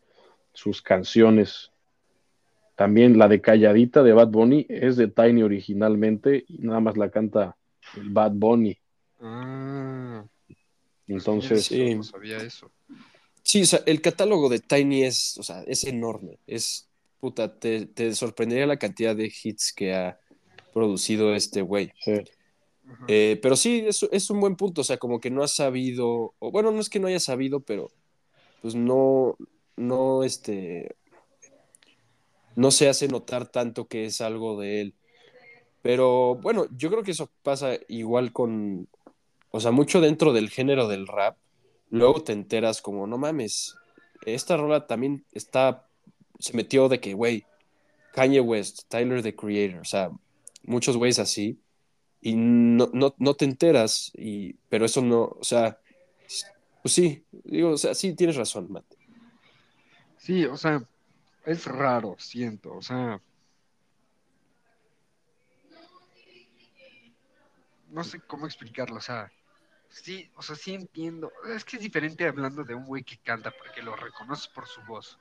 [0.52, 1.70] sus canciones.
[2.74, 7.11] También la de Calladita de Bad Bunny es de Tiny originalmente y nada más la
[7.11, 7.56] canta
[7.96, 8.76] el Bad Bunny.
[9.20, 10.24] Ah,
[11.06, 11.94] Entonces, Sí.
[11.94, 12.70] no sabía eso.
[13.42, 16.38] Sí, o sea, el catálogo de Tiny es, o sea, es enorme.
[16.46, 16.88] Es,
[17.20, 20.18] puta, te, te sorprendería la cantidad de hits que ha
[20.72, 21.92] producido este güey.
[22.05, 22.14] sí.
[23.09, 26.35] Eh, pero sí, es, es un buen punto, o sea, como que no ha sabido,
[26.38, 27.92] o bueno, no es que no haya sabido, pero
[28.62, 29.37] pues no,
[29.76, 30.96] no, este,
[32.57, 34.94] no se hace notar tanto que es algo de él.
[35.83, 38.88] Pero bueno, yo creo que eso pasa igual con,
[39.50, 41.37] o sea, mucho dentro del género del rap.
[41.90, 43.76] Luego te enteras como, no mames,
[44.24, 45.87] esta rola también está,
[46.38, 47.44] se metió de que, güey,
[48.12, 50.11] Kanye West, Tyler the Creator, o sea,
[50.62, 51.59] muchos güeyes así,
[52.20, 55.79] y no, no, no te enteras, y, pero eso no, o sea,
[56.83, 58.85] pues sí, digo, o sea, sí, tienes razón, Matt.
[60.18, 60.83] Sí, o sea,
[61.44, 63.20] es raro, siento, o sea,
[67.90, 69.33] no sé cómo explicarlo, o sea,
[69.90, 73.50] sí, o sea, sí entiendo, es que es diferente hablando de un güey que canta
[73.50, 75.18] porque lo reconoces por su voz.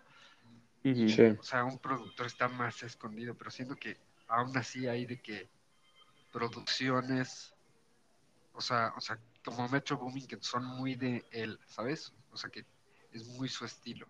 [0.82, 1.22] Sí.
[1.38, 3.98] o sea, un productor está más escondido, pero siento que
[4.30, 5.50] aún así hay de que
[6.32, 7.54] producciones,
[8.54, 12.14] o sea, o sea, como Metro Booming que son muy de él, ¿sabes?
[12.32, 12.66] O sea, que
[13.12, 14.08] es muy su estilo.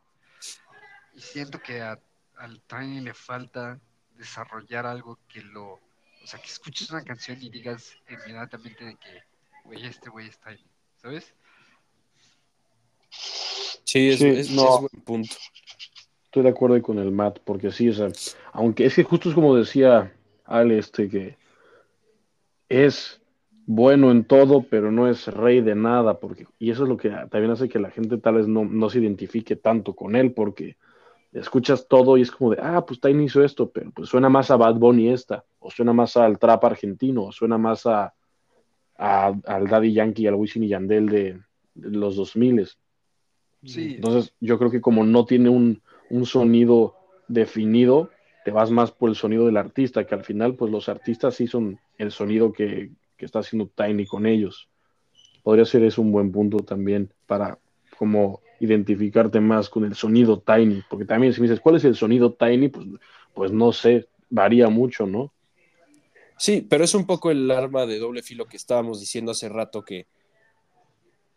[1.16, 2.00] Y siento que a,
[2.38, 3.80] al Tiny le falta
[4.16, 9.24] desarrollar algo que lo, o sea, que escuches una canción y digas inmediatamente de que,
[9.70, 10.58] güey, este güey es Tiny,
[10.98, 11.36] ¿sabes?
[13.84, 14.64] Sí, es, Sí, es- no.
[14.64, 15.36] es buen punto.
[16.26, 18.08] Estoy de acuerdo con el Matt, porque sí, o sea,
[18.52, 20.14] aunque es que justo es como decía
[20.46, 21.38] Ale, este, que
[22.68, 23.22] es
[23.66, 27.10] bueno en todo, pero no es rey de nada, porque, y eso es lo que
[27.10, 30.78] también hace que la gente tal vez no, no se identifique tanto con él, porque
[31.32, 34.50] escuchas todo y es como de, ah, pues Tiny hizo esto, pero pues suena más
[34.52, 38.14] a Bad Bunny esta, o suena más al trap argentino, o suena más a,
[39.00, 41.40] a- al Daddy Yankee, al Wisin y Yandel de,
[41.74, 42.68] de los 2000
[43.66, 46.96] Sí, entonces, yo creo que como no tiene un, un sonido
[47.28, 48.10] definido,
[48.46, 51.46] te vas más por el sonido del artista, que al final, pues los artistas sí
[51.48, 54.70] son el sonido que, que está haciendo Tiny con ellos.
[55.44, 57.60] Podría ser eso un buen punto también para
[57.98, 61.96] como identificarte más con el sonido Tiny, porque también si me dices, ¿cuál es el
[61.96, 62.70] sonido Tiny?
[62.70, 62.88] Pues,
[63.34, 65.34] pues no sé, varía mucho, ¿no?
[66.40, 69.84] Sí, pero es un poco el arma de doble filo que estábamos diciendo hace rato
[69.84, 70.08] que,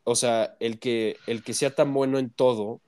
[0.05, 2.80] o sea, el que, el que sea tan bueno en todo,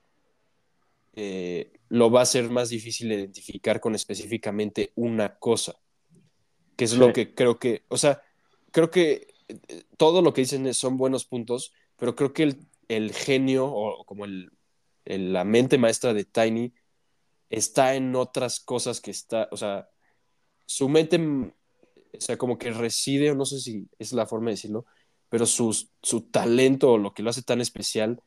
[1.13, 5.75] eh, lo va a ser más difícil de identificar con específicamente una cosa,
[6.75, 6.97] que es Sí.
[6.97, 8.21] lo que creo que, o sea,
[8.71, 13.13] creo que eh, todo lo que dicen son buenos puntos, pero creo que el, el
[13.13, 14.51] genio o como el,
[15.05, 16.73] el- la mente maestra de Tiny
[17.49, 19.87] está en otras cosas que está, o sea,
[20.65, 21.19] su mente,
[22.17, 24.85] o sea, como que reside, o no sé si es la forma de decirlo,
[25.29, 28.21] pero su, su talento o lo que lo hace tan especial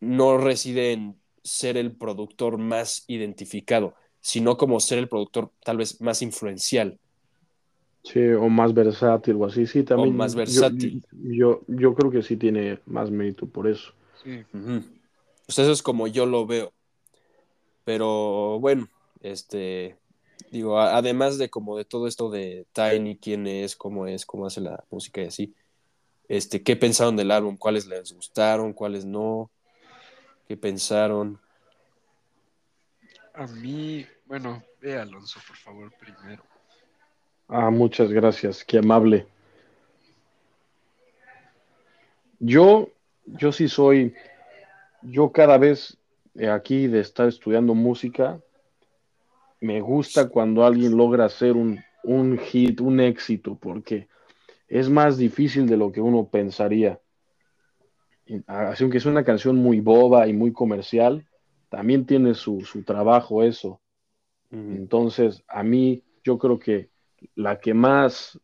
[0.00, 6.00] no reside en ser el productor más identificado, sino como ser el productor tal vez
[6.00, 6.98] más influencial.
[8.02, 10.14] Sí, o más versátil o así, sí, también.
[10.14, 11.04] O más yo- versátil.
[11.12, 13.92] Yo, yo, creo que sí tiene más mérito por eso.
[14.22, 14.44] Sí.
[14.52, 14.82] Ujú.
[15.46, 16.72] Pues eso es como yo lo veo.
[17.84, 18.88] Pero bueno,
[19.20, 19.96] este,
[20.50, 24.46] digo, a- además de como de todo esto de Tiny, quién es, cómo es, cómo
[24.46, 25.54] hace la música y así,
[26.28, 27.56] este, ¿qué pensaron del álbum?
[27.56, 28.72] ¿Cuáles les gustaron?
[28.72, 29.50] ¿Cuáles no?
[30.48, 31.38] ¿Qué pensaron?
[33.34, 36.42] A mí, bueno, ve Alonso, por favor, primero.
[37.48, 39.26] Ah, muchas gracias, qué amable.
[42.38, 42.88] Yo,
[43.24, 44.14] yo sí soy,
[45.02, 45.96] yo cada vez
[46.34, 48.40] eh, aquí de estar estudiando música,
[49.66, 54.08] me gusta cuando alguien logra hacer un, un hit, un éxito, porque
[54.68, 57.00] es más difícil de lo que uno pensaría.
[58.46, 61.26] Así aunque es una canción muy boba y muy comercial,
[61.68, 63.80] también tiene su, su trabajo eso.
[64.52, 66.88] Entonces, a mí, yo creo que
[67.34, 68.40] la que más,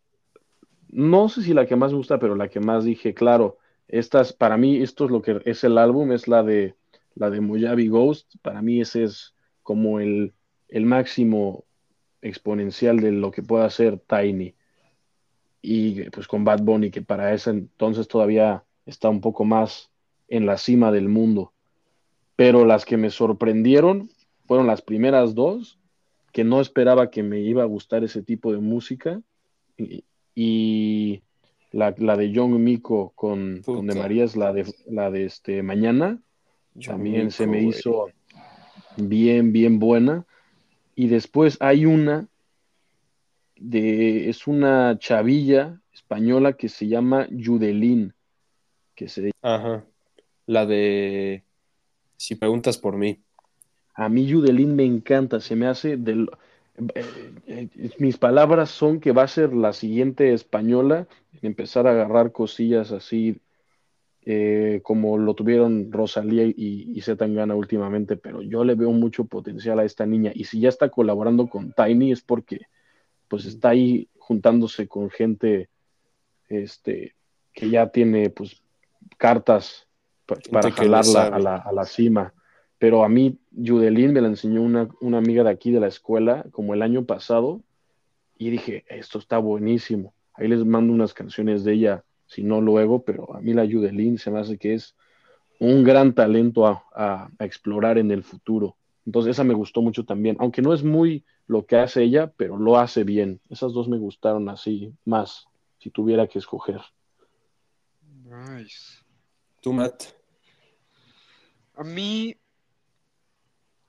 [0.89, 4.33] no sé si la que más me gusta, pero la que más dije, claro, estas,
[4.33, 6.75] para mí, esto es lo que es el álbum, es la de
[7.15, 8.35] la de Mojave Ghost.
[8.43, 10.35] Para mí, ese es como el,
[10.73, 11.65] el máximo
[12.23, 14.55] exponencial de lo que puede hacer Tiny.
[15.61, 19.91] Y pues con Bad Bunny, que para ese entonces todavía está un poco más
[20.29, 21.53] en la cima del mundo.
[22.37, 24.11] Pero las que me sorprendieron
[24.47, 25.79] fueron las primeras dos
[26.33, 29.21] que no esperaba que me iba a gustar ese tipo de música.
[29.77, 30.05] Y,
[30.35, 31.23] y
[31.71, 33.95] la, la de John Miko con, con De.
[33.95, 36.19] Marías, la de, la de este, Mañana,
[36.75, 38.07] John también se me hizo
[38.97, 40.25] bien, bien buena.
[40.95, 42.29] Y después hay una
[43.57, 48.15] de, es una chavilla española que se llama Yudelín,
[48.95, 49.85] que se Ajá.
[50.47, 51.45] La de
[52.17, 53.21] Si preguntas por mí.
[53.95, 56.29] A mí Yudelín me encanta, se me hace del...
[56.95, 57.05] eh,
[57.47, 62.33] eh, mis palabras son que va a ser la siguiente española en empezar a agarrar
[62.33, 63.41] cosillas así
[64.25, 66.55] eh, como lo tuvieron Rosalía y,
[66.95, 70.69] y Zetangana últimamente, pero yo le veo mucho potencial a esta niña y si ya
[70.69, 72.61] está colaborando con Tiny es porque
[73.29, 75.69] pues está ahí juntándose con gente
[76.49, 77.15] este
[77.53, 78.63] que ya tiene pues
[79.19, 79.89] cartas
[80.27, 82.33] pa- para jalarla a la, a la cima.
[82.79, 86.45] Pero a mí, Yudelín me la enseñó una, una amiga de aquí de la escuela,
[86.51, 87.61] como el año pasado,
[88.37, 90.15] y dije, esto está buenísimo.
[90.35, 94.19] Ahí les mando unas canciones de ella, si no luego, pero a mí la Yudelín
[94.19, 94.95] se me hace que es
[95.61, 98.77] un gran talento a, a- a explorar en el futuro.
[99.05, 102.57] Entonces esa me gustó mucho también, aunque no es muy lo que hace ella, pero
[102.57, 103.41] lo hace bien.
[103.51, 105.47] Esas dos me gustaron así más,
[105.79, 106.81] si tuviera que escoger.
[108.25, 109.03] Nice.
[109.61, 110.05] ¿Tú, Matt?
[111.75, 112.35] A mí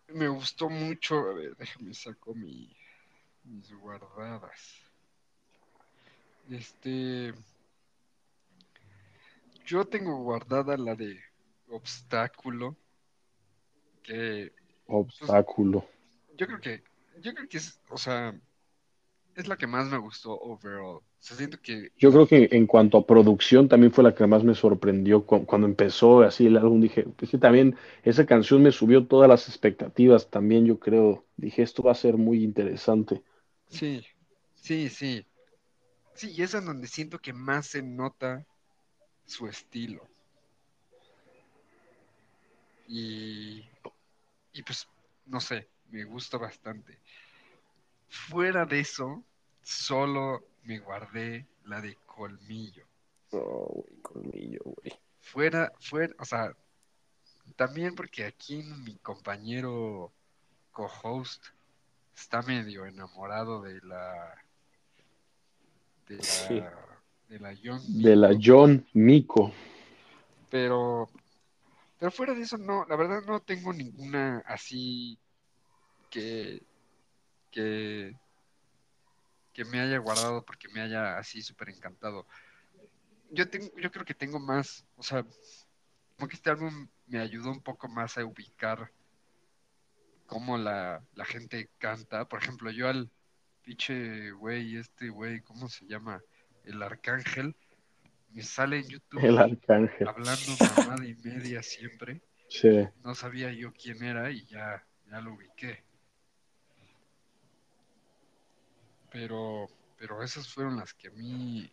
[0.07, 1.15] me gustó mucho.
[1.17, 2.75] A ver, déjame saco mi,
[3.43, 4.81] mis guardadas.
[6.49, 7.33] Este.
[9.73, 11.19] Yo tengo guardada la de
[11.67, 12.77] obstáculo.
[14.03, 14.51] Que
[14.85, 15.83] Obstáculo.
[16.37, 16.83] yo creo que.
[17.23, 17.81] Yo creo que es.
[17.89, 18.39] O sea.
[19.35, 20.97] Es la que más me gustó overall.
[20.97, 21.89] O sea, siento que.
[21.97, 25.43] Yo creo que en cuanto a producción también fue la que más me sorprendió cu-
[25.47, 26.79] cuando empezó así el álbum.
[26.79, 31.25] Dije, pues que también esa canción me subió todas las expectativas también, yo creo.
[31.35, 33.23] Dije, esto va a ser muy interesante.
[33.69, 34.05] Sí,
[34.53, 35.25] sí, sí.
[36.13, 38.45] Sí, y es en donde siento que más se nota
[39.25, 40.07] su estilo.
[42.87, 43.65] Y,
[44.53, 44.87] y pues,
[45.25, 46.99] no sé, me gusta bastante.
[48.09, 49.23] Fuera de eso,
[49.61, 52.85] solo me guardé la de colmillo.
[53.31, 54.99] No, güey, colmillo, güey.
[55.21, 56.55] Fuera, fuera, o sea,
[57.55, 60.11] también porque aquí mi compañero
[60.71, 61.45] co-host
[62.15, 64.43] está medio enamorado de la
[66.07, 66.63] de la Sí.
[67.33, 69.51] De la De John Miko.
[70.49, 71.09] pero
[71.99, 75.17] pero fuera de eso no, la verdad no tengo ninguna así
[76.09, 76.61] que
[77.51, 78.15] que
[79.53, 82.25] que me haya guardado porque me haya así súper encantado.
[83.29, 85.23] Yo tengo, yo creo que tengo más, o sea,
[86.17, 88.91] como que este álbum me ayudó un poco más a ubicar
[90.25, 92.27] cómo la, la gente canta.
[92.27, 93.09] Por ejemplo, yo al
[93.61, 96.21] pinche güey, este güey, ¿cómo se llama?
[96.63, 97.55] El Arcángel,
[98.31, 100.07] me sale en YouTube El arcángel.
[100.07, 100.41] hablando
[100.77, 102.21] mamada y media siempre.
[102.49, 102.87] Sí.
[103.03, 105.83] No sabía yo quién era y ya, ya lo ubiqué.
[109.11, 111.69] Pero, pero esas fueron las que a mí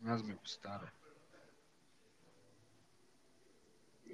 [0.00, 0.90] más me gustaron.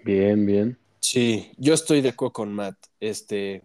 [0.05, 0.79] Bien, bien.
[1.01, 2.77] Sí, yo estoy de acuerdo con Matt.
[3.01, 3.63] Este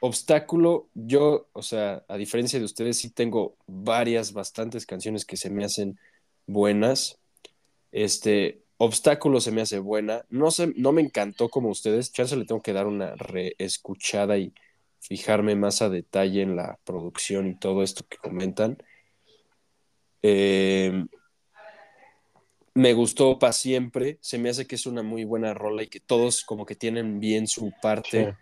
[0.00, 5.50] obstáculo, yo, o sea, a diferencia de ustedes, sí tengo varias, bastantes canciones que se
[5.50, 5.98] me hacen
[6.46, 7.18] buenas.
[7.92, 10.24] Este, obstáculo se me hace buena.
[10.28, 12.12] No sé, no me encantó como ustedes.
[12.12, 14.52] Chance le tengo que dar una reescuchada y
[15.00, 18.78] fijarme más a detalle en la producción y todo esto que comentan.
[20.22, 21.04] Eh,
[22.74, 24.18] me gustó para siempre.
[24.20, 27.20] Se me hace que es una muy buena rola y que todos como que tienen
[27.20, 28.36] bien su parte.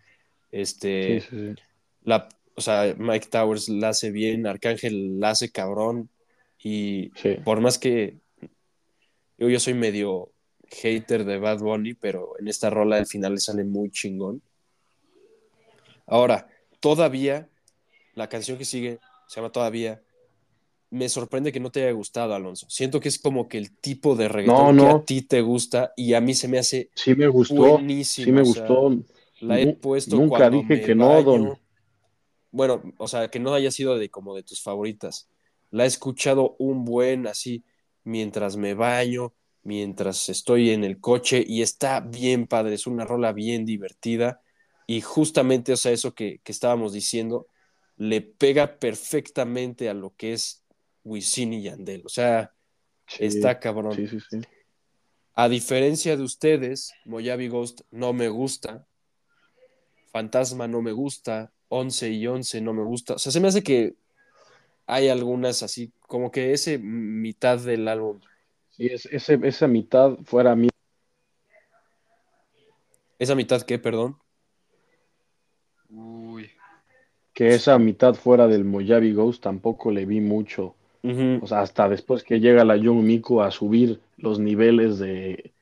[0.54, 1.62] Este, Sí, sí, sí.
[2.04, 6.08] la, o sea, Mike Towers la hace bien, Arcángel la hace cabrón.
[6.62, 7.10] Y
[7.44, 8.18] por más que
[9.36, 10.30] yo, yo soy medio
[10.68, 14.40] hater de Bad Bunny, pero en esta rola al final le sale muy chingón.
[16.06, 16.48] Ahora,
[16.80, 17.48] todavía,
[18.14, 20.00] la canción que sigue se llama Todavía.
[20.90, 22.66] Me sorprende que no te haya gustado, Alonso.
[22.70, 25.92] Siento que es como que el tipo de reggaetón No, que a ti te gusta
[25.96, 27.54] y a mí se me hace Sí me gustó.
[27.54, 28.24] buenísimo.
[28.24, 29.04] Sí me o sea, gustó.
[29.44, 31.22] La he puesto nunca cuando dije me que no, baño.
[31.22, 31.58] don.
[32.50, 35.28] Bueno, o sea, que no haya sido de como de tus favoritas.
[35.70, 37.64] La he escuchado un buen así
[38.04, 43.32] mientras me baño, mientras estoy en el coche y está bien padre, es una rola
[43.32, 44.40] bien divertida
[44.86, 47.46] y justamente, o sea, eso que, que estábamos diciendo,
[47.96, 50.64] le pega perfectamente a lo que es
[51.04, 52.02] Wisin y Yandel.
[52.04, 52.54] O sea,
[53.06, 53.94] Sí, está cabrón.
[53.94, 54.40] Sí, sí, sí.
[55.34, 58.86] A diferencia de ustedes, Moyavi Ghost no me gusta.
[60.14, 61.50] Fantasma no me gusta.
[61.68, 63.14] 11 y 11 no me gusta.
[63.14, 63.96] O sea, se me hace que
[64.86, 68.20] hay algunas así, como que ese mitad del álbum.
[68.70, 70.68] Sí, es- ese- esa mitad fuera mí.
[73.18, 74.16] ¿Esa mitad qué, perdón?
[75.90, 76.48] Uy,
[77.32, 80.76] Que esa mitad fuera del Mojave Ghost tampoco le vi mucho.
[81.42, 85.52] O sea, hasta después que llega la Young Miko a subir los niveles de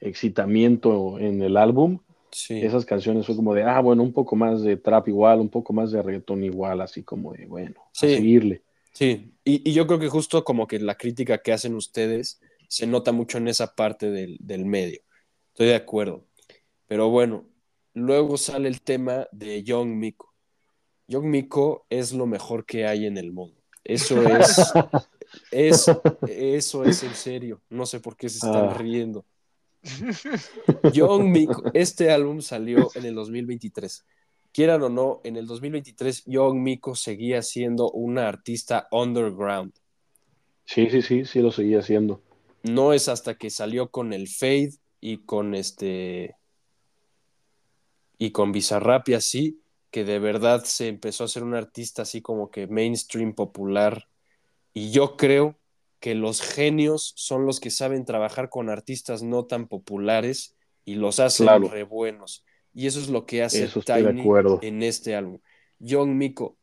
[0.00, 1.98] excitamiento en el álbum,
[2.32, 2.60] Sí.
[2.62, 5.72] esas canciones fue como de, ah, bueno, un poco más de trap igual, un poco
[5.72, 8.62] más de reggaetón igual, así como de, bueno, a seguirle.
[8.94, 12.86] Sí, y, y yo creo que justo como que la crítica que hacen ustedes se
[12.86, 15.00] nota mucho en esa parte del, del medio.
[15.48, 16.26] Estoy de acuerdo.
[16.86, 17.44] Pero bueno,
[17.94, 20.32] luego sale el tema de Young Miko.
[21.08, 23.60] Young Miko es lo mejor que hay en el mundo.
[23.84, 24.72] Eso es,
[25.50, 25.86] es,
[26.28, 27.60] eso es en serio.
[27.68, 28.74] No sé por qué se están Ah.
[28.74, 29.24] riendo.
[30.92, 31.36] Young
[31.74, 34.04] este álbum salió en el 2023.
[34.52, 39.72] Quieran o no, en el 2023 Young Miko seguía siendo una artista underground.
[40.64, 42.20] Sí, sí, sí, sí lo seguía haciendo.
[42.62, 46.36] No es hasta que salió con el Fade y con este
[48.18, 52.22] y con Bizarrap y así que de verdad se empezó a ser un artista así
[52.22, 54.08] como que mainstream popular.
[54.72, 55.58] Y yo creo
[56.02, 61.20] que los genios son los que saben trabajar con artistas no tan populares y los
[61.20, 61.68] hacen Claro.
[61.68, 62.44] re buenos.
[62.74, 64.24] Y eso es lo que hace de Tiny
[64.62, 65.38] en este álbum.
[65.78, 66.56] Young Miko,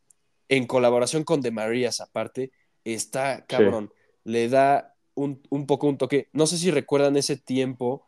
[0.49, 2.51] en colaboración con The Marías aparte,
[2.83, 3.93] está cabrón.
[4.25, 6.27] Le da un, un poco un toque.
[6.33, 8.05] No sé si recuerdan ese tiempo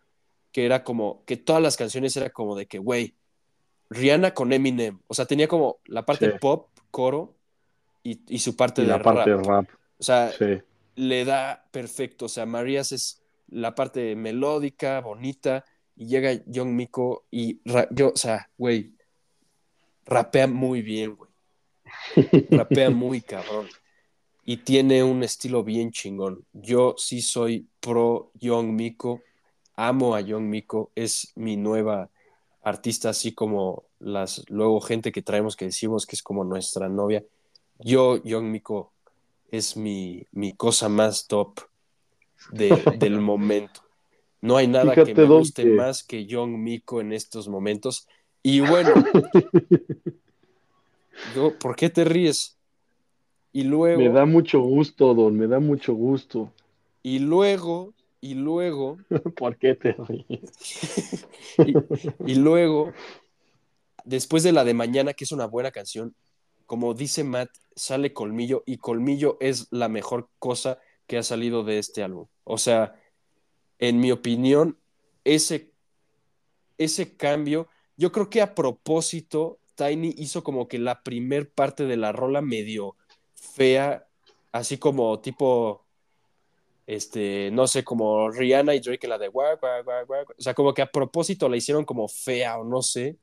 [0.51, 3.15] que era como, que todas las canciones era como de que, güey,
[3.89, 4.99] Rihanna con Eminem.
[5.07, 6.38] O sea, tenía como la parte Sí.
[6.41, 7.36] pop, coro,
[8.03, 9.69] y, y su parte Y de la parte de rap.
[9.97, 10.61] O sea, Sí.
[11.02, 12.26] Le da perfecto.
[12.26, 18.18] O sea, Marías es la parte melódica, bonita, y llega Young Miko y yo, o
[18.18, 18.93] sea, güey,
[20.06, 21.32] rapea muy bien, güey.
[22.52, 23.68] Rapea muy cabrón.
[24.45, 26.45] Y tiene un estilo bien chingón.
[26.54, 29.22] Yo sí soy pro Young Miko.
[29.76, 30.91] Amo a Young Miko.
[30.95, 32.12] Es mi nueva
[32.62, 37.24] artista, así como las luego gente que traemos que decimos que es como nuestra novia.
[37.80, 38.93] Yo, Young Miko,
[39.52, 41.60] es mi, mi cosa más top
[42.52, 43.82] de- del momento.
[44.41, 48.08] No hay nada que me guste más que Young Miko en estos momentos.
[48.41, 48.91] Y bueno,
[51.36, 52.58] yo, ¿por qué te ríes?
[53.54, 56.52] Y luego, Me da mucho gusto, Don, me da mucho gusto.
[57.04, 58.97] y luego, y luego,
[59.36, 60.52] ¿Por qué te ríes?
[61.68, 62.93] y, y luego,
[64.06, 66.16] después de la de mañana, que es una buena canción,
[66.72, 71.80] como dice Matt, sale Colmillo y Colmillo es la mejor cosa que ha salido de
[71.80, 72.28] este álbum.
[72.45, 72.95] O sea,
[73.78, 74.80] en mi opinión,
[75.26, 75.74] ese,
[76.78, 77.67] ese cambio,
[77.97, 82.39] yo creo que a propósito, Tiny hizo como que la primer parte de la rola
[82.39, 82.95] medio
[83.36, 84.07] fea,
[84.53, 85.86] así como tipo,
[86.88, 89.28] este, no sé, como Rihanna y Drake la de.
[89.28, 89.61] O
[90.38, 93.17] sea, como que a propósito la hicieron como fea o no sé,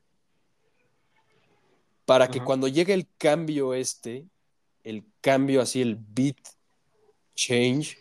[2.08, 4.26] para que cuando llegue el cambio este,
[4.82, 6.38] el cambio, así el beat
[7.34, 7.98] change,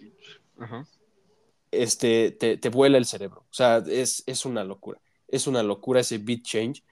[1.71, 3.41] este, te, te vuela el cerebro.
[3.41, 5.01] O sea, es, es una locura.
[5.27, 6.85] Es una locura ese beat change.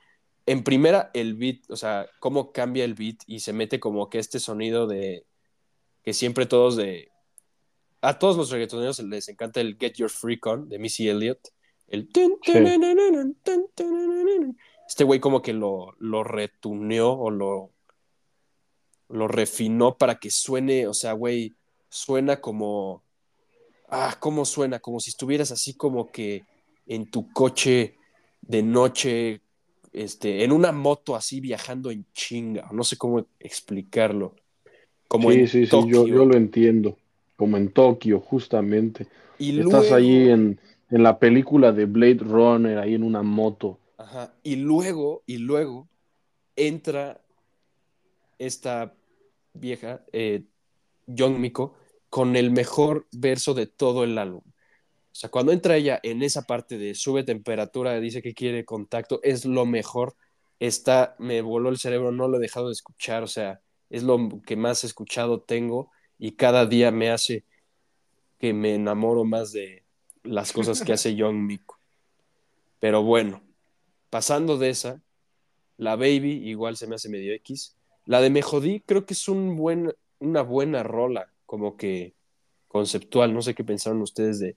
[0.45, 4.19] En primera, el beat, o sea, cómo cambia el beat y se mete como que
[4.19, 5.25] este sonido de
[6.03, 7.13] que siempre todos de
[8.01, 11.47] a todos los reggaetoneros les encanta el Get Your Freak On de Missy Elliott.
[11.87, 12.09] El
[12.43, 12.59] Sí.
[14.87, 17.71] Este güey como que lo, lo retuneó o lo
[19.07, 21.53] lo refinó para que suene, o sea, güey,
[21.89, 23.03] suena como
[23.89, 26.43] ah, cómo suena, como si estuvieras así como que
[26.87, 27.95] en tu coche
[28.41, 29.41] de noche
[29.93, 34.35] este, en una moto así viajando en chinga, no sé cómo explicarlo.
[35.07, 36.97] Como sí, en sí, sí, yo, yo lo entiendo.
[37.37, 39.07] Como en Tokio, justamente.
[39.37, 40.59] Y Estás luego- ahí en,
[40.89, 43.77] en la película de Blade Runner, ahí en una moto.
[44.05, 45.89] Ajá, Y luego, y luego
[46.55, 47.19] entra
[48.37, 48.93] esta
[49.53, 50.43] vieja, eh,
[51.07, 51.73] Young Miko,
[52.11, 54.43] con el mejor verso de todo el álbum.
[54.45, 54.51] O
[55.11, 59.43] sea, cuando entra ella en esa parte de sube temperatura, dice que quiere contacto, es
[59.43, 60.15] lo mejor.
[60.59, 64.39] Está, me voló el cerebro, no lo he dejado de escuchar, o sea, es lo
[64.45, 65.89] que más escuchado tengo
[66.19, 67.43] y cada día me hace
[68.37, 69.83] que me enamoro más de
[70.21, 71.79] las cosas que hace Young Miko.
[72.79, 73.44] Pero bueno,
[74.15, 75.01] pasando de esa,
[75.75, 77.75] la Baby igual se me hace medio X.
[78.05, 82.13] La de Me Jodí creo que es un buen, una buena rola, como que
[82.69, 83.33] conceptual.
[83.33, 84.55] No sé qué pensaron ustedes de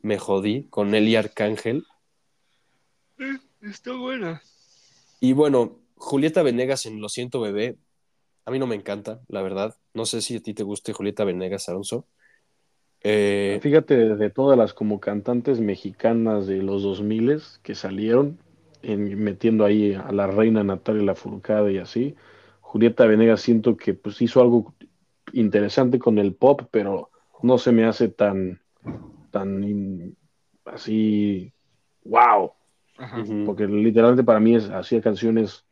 [0.00, 1.84] Me Jodí con Eli Arcángel.
[3.18, 4.40] Eh, Está buena.
[5.20, 7.76] Y bueno, Julieta Venegas en Lo siento bebé,
[8.46, 9.76] a mí no me encanta, la verdad.
[9.92, 12.06] No sé si a ti te guste Julieta Venegas, Alonso.
[13.02, 18.38] Eh, Fíjate, de, todas las como cantantes mexicanas de los 2000 que salieron,
[18.84, 22.14] en- metiendo ahí a la reina Natalia Lafourcade y así,
[22.60, 24.74] Julieta Venegas siento que pues hizo algo
[25.32, 27.10] interesante con el pop, pero
[27.42, 28.60] no se me hace tan,
[29.30, 30.16] tan in-
[30.64, 31.52] así,
[32.04, 32.52] wow,
[32.98, 33.24] Ajá.
[33.44, 35.64] porque literalmente para mí es, hacía canciones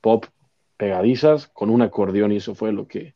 [0.00, 0.24] pop
[0.76, 3.14] pegadizas con un acordeón y eso fue lo que,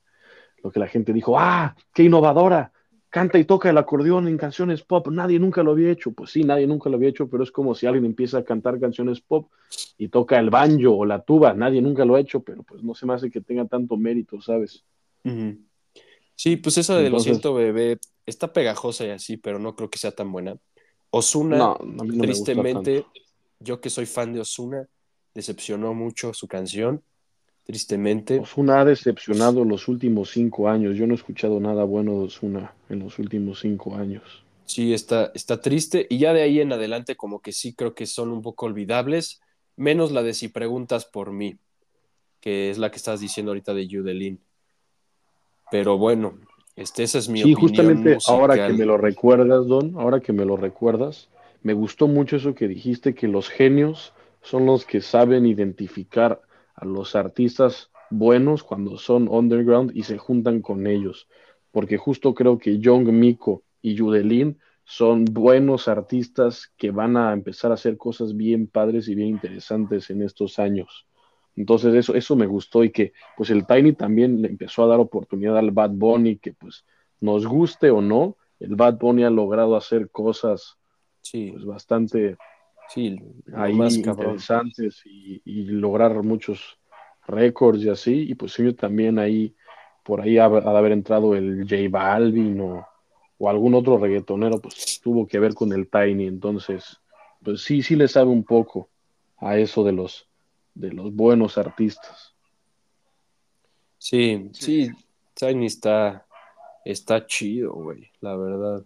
[0.62, 2.72] lo que la gente dijo, ah, qué innovadora,
[3.16, 6.44] canta y toca el acordeón en canciones pop, nadie nunca lo había hecho, pues sí,
[6.44, 9.50] nadie nunca lo había hecho, pero es como si alguien empieza a cantar canciones pop
[9.96, 12.94] y toca el banjo o la tuba, nadie nunca lo ha hecho, pero pues no
[12.94, 14.84] se me hace que tenga tanto mérito, ¿sabes?
[16.34, 19.96] Sí, pues esa de Lo siento bebé está pegajosa y así, pero no creo que
[19.96, 20.54] sea tan buena.
[21.08, 23.06] Osuna, No, no tristemente,
[23.60, 24.86] yo que soy fan de Osuna,
[25.32, 27.02] decepcionó mucho su canción,
[27.66, 28.38] tristemente.
[28.38, 32.72] Ozuna ha decepcionado los últimos cinco años, yo no he escuchado nada bueno de Ozuna
[32.88, 34.44] en los últimos cinco años.
[34.64, 36.06] Sí, está, está triste.
[36.08, 39.40] Y ya de ahí en adelante, como que sí creo que son un poco olvidables,
[39.76, 41.58] menos la de si preguntas por mí,
[42.40, 44.40] que es la que estás diciendo ahorita de Yudelin.
[45.70, 46.38] Pero bueno,
[46.76, 47.60] este, esa es mi Sí, opinión.
[47.60, 51.28] justamente ahora que me lo recuerdas, Don, ahora que me lo recuerdas,
[51.62, 54.12] me gustó mucho eso que dijiste, que los genios
[54.42, 56.40] son los que saben identificar
[56.76, 61.28] a los artistas buenos cuando son underground y se juntan con ellos.
[61.72, 67.70] Porque justo creo que Young Miko y Yudelin son buenos artistas que van a empezar
[67.72, 71.06] a hacer cosas bien padres y bien interesantes en estos años.
[71.56, 75.00] Entonces eso, eso me gustó y que pues el Tiny también le empezó a dar
[75.00, 76.84] oportunidad al Bad Bunny, que pues
[77.20, 80.78] nos guste o no, el Bad Bunny ha logrado hacer cosas
[81.26, 82.36] Sí, pues bastante
[82.88, 83.20] sí,
[83.54, 86.78] ahí más interesantes y, y lograr muchos
[87.26, 89.54] récords y así, y pues ellos también ahí,
[90.04, 92.86] por ahí ha, ha de haber entrado el J Balvin o,
[93.38, 97.00] o algún otro reggaetonero, pues tuvo que ver con el Tiny, entonces,
[97.42, 98.88] pues sí, sí le sabe un poco
[99.38, 100.28] a eso de los,
[100.74, 102.34] de los buenos artistas.
[103.98, 104.90] Sí, sí,
[105.34, 106.26] Tiny está,
[106.84, 108.84] está chido, güey, la verdad.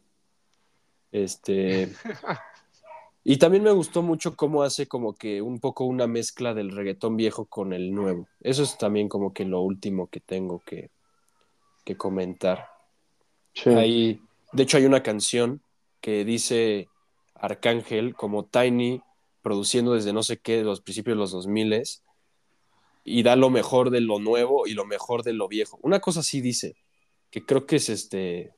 [1.12, 1.92] Este.
[3.30, 7.16] Y también me gustó mucho cómo hace como que un poco una mezcla del reggaetón
[7.16, 8.26] viejo con el nuevo.
[8.40, 10.90] Eso es también como que lo último que tengo que,
[11.84, 12.70] que comentar.
[13.54, 13.70] Sí.
[13.70, 14.20] Ahí,
[14.50, 15.62] de hecho, hay una canción
[16.00, 16.88] que dice
[17.36, 19.00] Arcángel como Tiny
[19.42, 21.84] produciendo desde no sé qué, los principios de los 2000
[23.04, 25.78] y da lo mejor de lo nuevo y lo mejor de lo viejo.
[25.82, 26.74] Una cosa sí dice,
[27.30, 28.56] que creo que es este,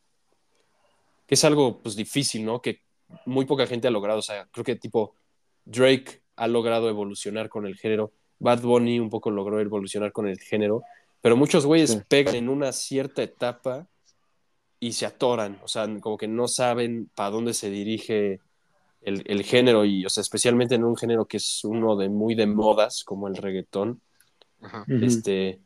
[1.27, 2.63] que es algo pues difícil, ¿no?
[2.63, 2.81] Que
[3.27, 5.15] muy poca gente ha logrado, o sea, creo que tipo
[5.65, 10.39] Drake ha logrado evolucionar con el género, Bad Bunny un poco logró evolucionar con el
[10.41, 10.83] género,
[11.21, 12.01] pero muchos güeyes Sí.
[12.09, 13.87] pegan en una cierta etapa
[14.81, 18.41] y se atoran, o sea, como que no saben para dónde se dirige
[19.03, 22.35] el, el género y, o sea, especialmente en un género que es uno de muy
[22.35, 24.01] de modas como el reggaetón,
[24.61, 24.85] Ajá.
[24.89, 25.61] Este,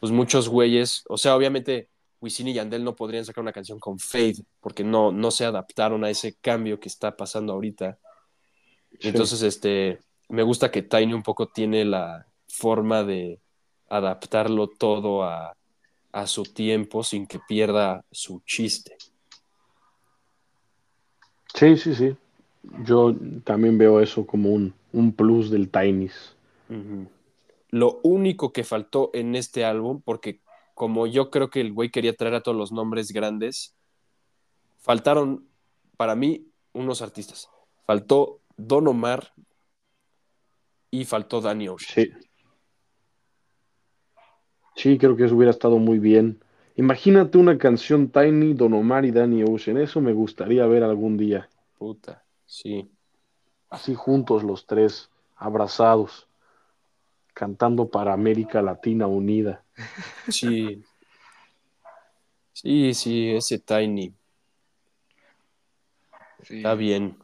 [0.00, 1.88] pues muchos güeyes, o sea, obviamente
[2.20, 6.04] Wisin y Yandel no podrían sacar una canción con Fade porque no, no se adaptaron
[6.04, 7.98] a ese cambio que está pasando ahorita.
[8.98, 9.08] Sí.
[9.08, 13.40] Entonces, este, me gusta que Tiny un poco tiene la forma de
[13.88, 15.56] adaptarlo todo a,
[16.12, 18.96] a su tiempo sin que pierda su chiste.
[21.54, 22.16] Sí, sí, sí.
[22.84, 23.14] Yo
[23.44, 26.34] también veo eso como un, un plus del Tinys.
[27.70, 30.40] Lo único que faltó en este álbum, porque
[30.76, 33.74] como yo creo que el güey quería traer a todos los nombres grandes,
[34.76, 35.48] faltaron
[35.96, 37.48] para mí unos artistas.
[37.86, 39.32] Faltó Don Omar
[40.90, 41.94] y faltó Danny Ocean.
[41.94, 42.12] Sí.
[44.74, 46.44] Sí, creo que eso hubiera estado muy bien.
[46.74, 49.78] Imagínate una canción Tiny, Don Omar y Danny Ocean.
[49.78, 51.48] Eso me gustaría ver algún día.
[51.78, 52.90] Puta, sí.
[53.70, 56.25] Así juntos los tres, abrazados,
[57.36, 59.62] cantando para América Latina unida.
[60.30, 60.82] Sí.
[62.54, 64.14] Sí, sí, ese Tiny.
[66.42, 66.56] Sí.
[66.56, 67.18] Está bien.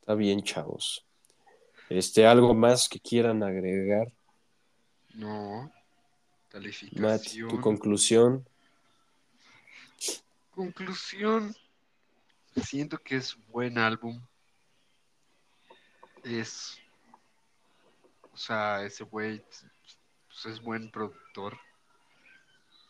[0.00, 1.04] Está bien, chavos.
[1.90, 4.10] Este, ¿algo más que quieran agregar?
[5.12, 5.64] No.
[5.64, 5.72] Matt,
[6.48, 7.48] Calificación.
[7.50, 8.48] tu conclusión.
[10.52, 11.54] Conclusión.
[12.56, 14.18] Siento que es buen álbum.
[16.22, 16.78] Es.
[18.34, 19.44] O sea, ese güey
[20.26, 21.56] pues, es buen productor.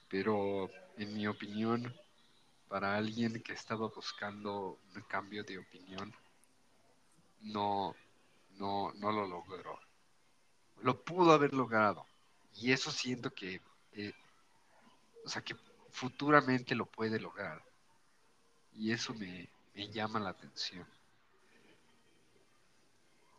[0.08, 1.94] Pero en mi opinión,
[2.68, 6.14] para alguien que estaba buscando un cambio de opinión,
[7.42, 7.94] no,
[8.56, 9.78] no, no lo logró.
[10.80, 12.06] Lo pudo haber logrado.
[12.56, 13.60] Y eso siento que,
[13.92, 14.12] eh,
[15.24, 15.56] o sea, que
[15.90, 17.62] futuramente lo puede lograr.
[18.72, 20.86] Y eso me, me llama la atención.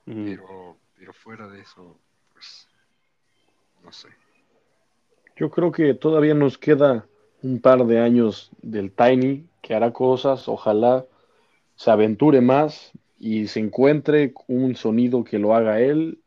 [0.06, 1.98] Mm, Pero, pero fuera de eso,
[2.34, 2.68] pues,
[3.84, 4.10] no sé.
[5.36, 7.08] Yo creo que todavía nos queda
[7.42, 11.06] un par de años del Tiny, que hará cosas, ojalá
[11.76, 16.22] se aventure más y se encuentre un sonido que lo haga él,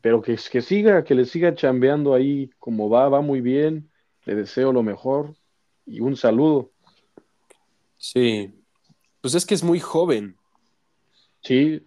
[0.00, 3.90] pero que, que siga, que le siga chambeando ahí como va, va muy bien,
[4.24, 5.34] le deseo lo mejor
[5.86, 6.70] y un saludo.
[7.96, 8.52] Sí.
[9.20, 10.36] Pues es que es muy joven.
[11.42, 11.84] Sí,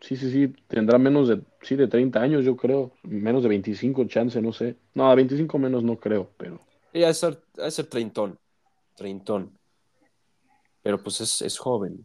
[0.00, 4.04] sí, sí, sí, tendrá menos de, sí, de 30 años, yo creo, menos de 25
[4.04, 4.76] chance, no sé.
[4.94, 6.60] No, a 25 menos no creo, pero
[6.92, 8.38] Y de ser, de ser treintón.
[8.96, 9.50] Treintón.
[10.82, 12.04] Pero pues es, es joven.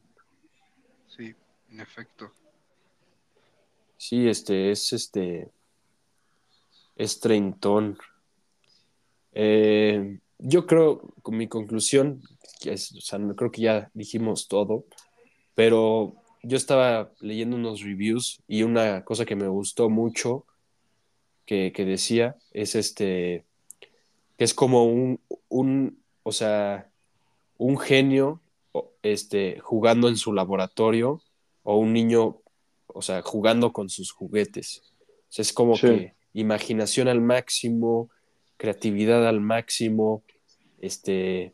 [1.08, 1.36] Sí,
[1.72, 2.32] en efecto.
[3.98, 5.50] Sí, este, es este.
[6.96, 7.98] Es treintón.
[9.34, 12.22] Eh, yo creo, con mi conclusión,
[12.62, 14.86] que es- o sea, no creo que ya dijimos todo,
[15.56, 20.46] pero yo estaba leyendo unos reviews y una cosa que me gustó mucho
[21.46, 23.46] que, que decía es este,
[24.38, 25.20] que es como un,
[25.50, 26.90] un, o sea,
[27.58, 28.42] un genio
[29.02, 31.22] este, jugando en su laboratorio
[31.64, 32.38] o un niño,
[32.88, 34.82] o sea, jugando con sus juguetes.
[35.02, 35.88] O sea, es como Sí.
[35.88, 38.10] que imaginación al máximo,
[38.58, 40.24] creatividad al máximo,
[40.80, 41.54] este,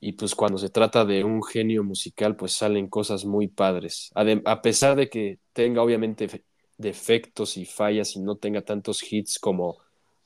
[0.00, 4.10] y pues cuando se trata de un genio musical, pues salen cosas muy padres.
[4.44, 6.44] A pesar de que tenga obviamente fe-
[6.78, 9.78] defectos y fallas y no tenga tantos hits como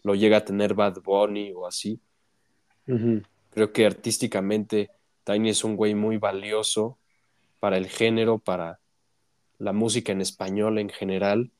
[0.02, 2.00] lo llega a tener Bad Bunny o así,
[3.50, 4.90] creo que artísticamente
[5.24, 6.98] Tiny es un güey muy valioso
[7.60, 8.80] para el género, para
[9.58, 11.52] la música en español en general.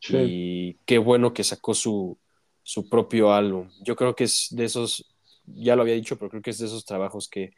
[0.00, 0.16] sí.
[0.16, 2.18] Y qué bueno que sacó su,
[2.62, 3.70] su propio álbum.
[3.82, 5.09] Yo creo que es de esos,
[5.54, 7.52] ya lo había dicho, pero creo que es de esos trabajos que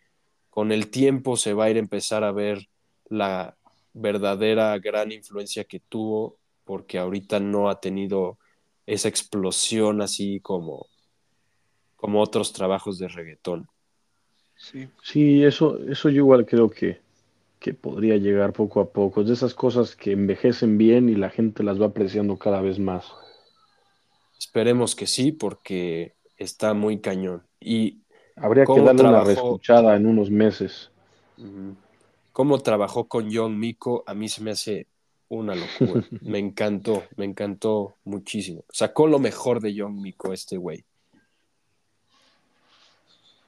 [0.50, 2.68] con el tiempo se va a ir a empezar a ver
[3.10, 3.56] la
[3.94, 8.38] verdadera gran influencia que tuvo, porque ahorita no ha tenido
[8.86, 10.86] esa explosión así como,
[11.96, 13.68] como otros trabajos de reggaetón.
[14.56, 17.00] Sí, Sí, eso, eso yo igual creo que,
[17.60, 19.20] que podría llegar poco a poco.
[19.22, 22.78] Es de esas cosas que envejecen bien y la gente las va apreciando cada vez
[22.78, 23.12] más.
[24.38, 27.46] Esperemos que sí, porque está muy cañón.
[27.64, 28.02] Y
[28.36, 30.90] Habría que ¿Cómo darle una reescuchada en unos meses.
[32.32, 34.86] Cómo trabajó con John Miko, a mí se me hace
[35.28, 36.02] una locura.
[36.22, 38.64] Me encantó, me encantó muchísimo.
[38.70, 40.84] Sacó lo mejor de John Miko este güey.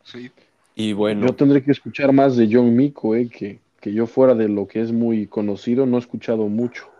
[0.04, 0.30] sí,
[0.74, 4.34] Y bueno, Yo tendré que escuchar más de John Miko, eh, que, que yo fuera
[4.34, 6.90] de lo que es muy conocido, no he escuchado mucho.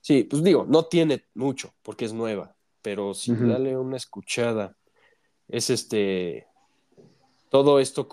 [0.00, 3.46] sí, pues digo, no tiene mucho porque es nueva, pero Ujú.
[3.48, 4.77] dale una escuchada.
[5.48, 6.46] Es este,
[7.50, 8.08] todo esto,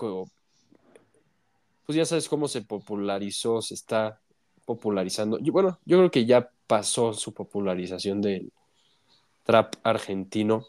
[1.85, 4.19] pues ya sabes cómo se popularizó, se está
[4.65, 5.37] popularizando.
[5.39, 8.51] Y bueno, yo creo que ya pasó su popularización del
[9.45, 10.65] trap argentino,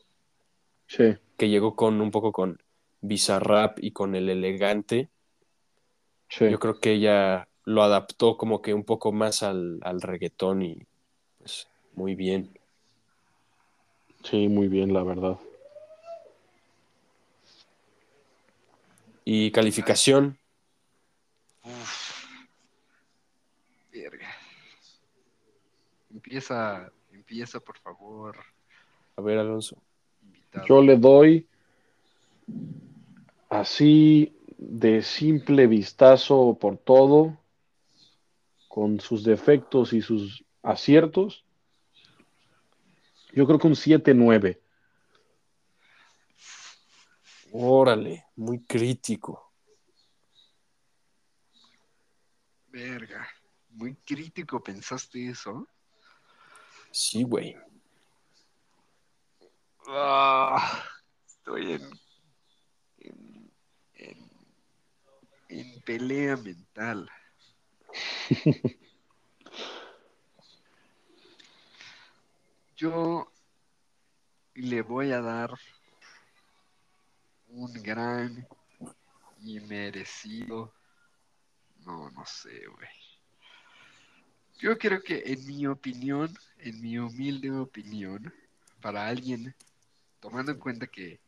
[0.89, 2.59] Sí, que llegó con un poco con
[3.01, 5.11] Bizarrap y con el elegante.
[6.29, 6.47] sí.
[6.47, 10.79] Yo creo que ella lo adaptó como que un poco más al, al reggaetón y
[11.39, 12.51] pues muy bien.
[14.25, 15.39] Sí, muy bien, la verdad.
[19.29, 20.39] Y calificación,
[21.65, 22.25] Uf.
[23.93, 24.29] Verga.
[26.15, 28.37] Empieza, empieza por favor,
[29.17, 29.83] a ver Alonso.
[30.23, 30.65] invitado.
[30.69, 31.49] Yo le doy
[33.51, 37.37] así de simple vistazo por todo,
[38.69, 41.45] con sus defectos y sus aciertos.
[43.33, 44.61] Yo creo que un 7-9.
[47.59, 49.55] Órale, muy crítico.
[52.69, 53.27] Verga.
[53.71, 55.67] Muy crítico, ¿pensaste eso?
[56.91, 57.57] Sí, güey.
[59.89, 60.85] Ah,
[61.27, 61.91] estoy en,
[62.99, 63.51] en,
[63.95, 64.31] en,
[65.49, 67.09] en pelea mental.
[72.77, 73.33] Yo
[74.53, 75.55] le voy a dar
[77.57, 78.47] un gran
[79.41, 80.75] y merecido.
[81.85, 82.89] No, no sé, güey.
[84.59, 88.33] Yo creo que en mi opinión, en mi humilde opinión,
[88.81, 89.55] para alguien,
[90.21, 91.21] tomando en cuenta que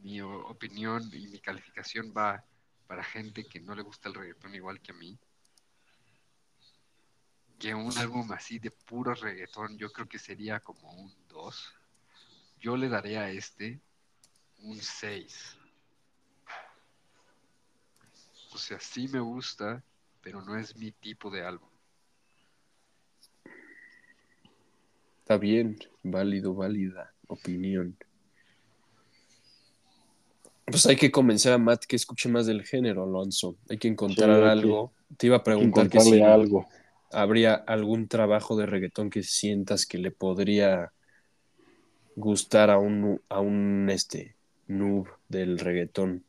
[0.00, 2.44] mi opinión y mi calificación va
[2.86, 5.18] para gente que no le gusta el reggaetón igual que a mí,
[7.58, 11.74] que un álbum así de puro reggaetón, yo creo que sería como un 2.
[12.60, 13.80] Yo le daré a este
[14.62, 15.56] un 6.
[18.52, 19.82] O sea, sí me gusta,
[20.22, 21.68] pero no es mi tipo de álbum.
[25.20, 27.96] Está bien, válido, válida opinión.
[30.64, 33.56] Pues hay que convencer a Matt que escuche más del género, Alonso.
[33.68, 34.92] Hay que encontrar Sí, hay que- algo.
[35.16, 36.66] Te iba a preguntar que si algo.
[37.10, 40.92] habría algún trabajo de reggaetón que sientas que le podría
[42.16, 44.36] gustar a un, a un este,
[44.68, 46.24] noob del reggaetón.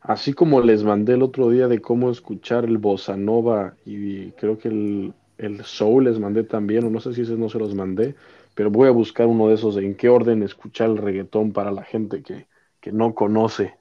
[0.00, 4.58] Así como les mandé el otro día de cómo escuchar el bossa nova y creo
[4.58, 7.74] que el, el soul les mandé también, o no sé si ese no se los
[7.74, 8.14] mandé,
[8.54, 11.70] pero voy a buscar uno de esos de en qué orden escuchar el reggaetón para
[11.70, 12.46] la gente que,
[12.80, 13.74] que no conoce.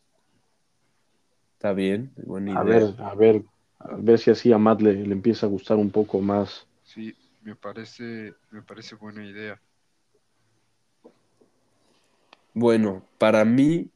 [1.54, 2.60] Está bien, buena idea.
[2.60, 3.44] A ver, a ver,
[3.80, 6.68] a ver si así a Matt le, le empieza a gustar un poco más.
[6.84, 9.62] Sí, me parece, me parece buena idea.
[12.64, 13.90] Bueno, para mí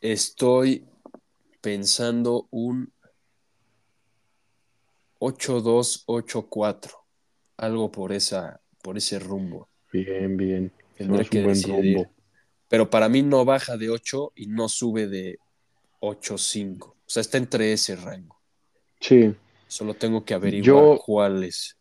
[0.00, 0.86] estoy
[1.60, 2.90] pensando un
[5.18, 6.90] 8-2-8-4,
[7.58, 9.68] algo por esa, por ese rumbo.
[9.92, 10.72] Bien, bien.
[10.96, 11.96] Tendré Es que un buen decidir.
[11.96, 12.10] rumbo.
[12.70, 15.38] Pero para mí no baja de 8 y no sube de
[16.00, 16.86] 8-5.
[16.86, 18.40] O sea, está entre ese rango.
[19.00, 19.34] Sí,
[19.66, 21.76] Solo tengo que averiguar Yo- cuál es.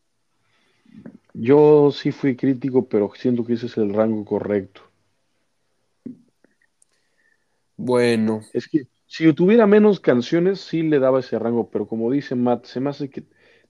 [1.33, 4.81] Yo sí fui crítico, pero siento que ese es el rango correcto.
[7.75, 12.35] Bueno, Es que si tuviera menos canciones, sí le daba ese rango, pero como dice
[12.35, 13.23] Matt, se me hace que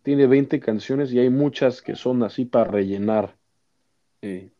[0.04, 3.38] tiene 20 canciones y hay muchas que son así para rellenar.
[4.22, 4.52] sí,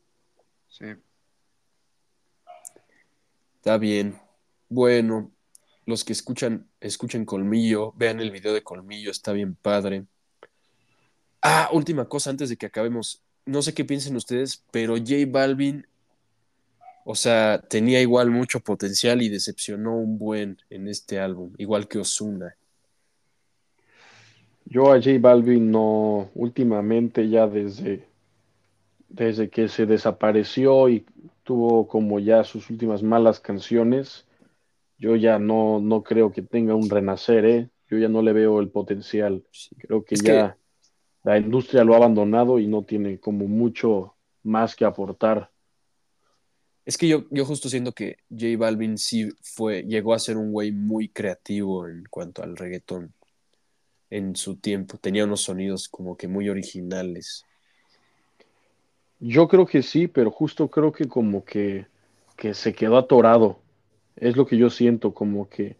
[0.68, 0.86] Sí,
[3.56, 4.20] está bien.
[4.70, 5.32] Bueno,
[5.86, 10.06] los que escuchan, escuchen Colmillo, vean el video de Colmillo, está bien padre.
[11.44, 13.22] Ah, última cosa antes de que acabemos.
[13.46, 15.86] No sé qué piensen ustedes, pero J Balvin,
[17.04, 22.00] o sea, tenía igual mucho potencial y decepcionó un buen en este álbum, igual que
[22.00, 22.56] Ozuna.
[24.64, 28.08] Yo a J Balvin no, últimamente ya desde,
[29.10, 31.06] desde que se desapareció y
[31.44, 34.26] tuvo como ya sus últimas malas canciones,
[34.98, 37.70] yo ya no, no creo que tenga un renacer, ¿eh?
[37.90, 39.44] Yo ya no le veo el potencial.
[39.78, 40.56] Creo que Es ya
[41.24, 45.50] la industria lo ha abandonado y no tiene como mucho más que aportar.
[46.86, 50.52] Es que yo, yo justo siento que J Balvin sí fue, llegó a ser un
[50.52, 53.14] güey muy creativo en cuanto al reggaetón
[54.10, 54.98] en su tiempo.
[54.98, 57.46] Tenía unos sonidos como que muy originales.
[59.20, 61.88] Yo creo que sí, pero justo creo que como que,
[62.36, 63.60] que se quedó atorado.
[64.18, 65.78] Es lo que yo siento, como que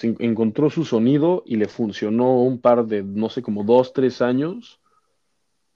[0.00, 4.80] encontró su sonido y le funcionó un par de, no sé, como dos, tres años,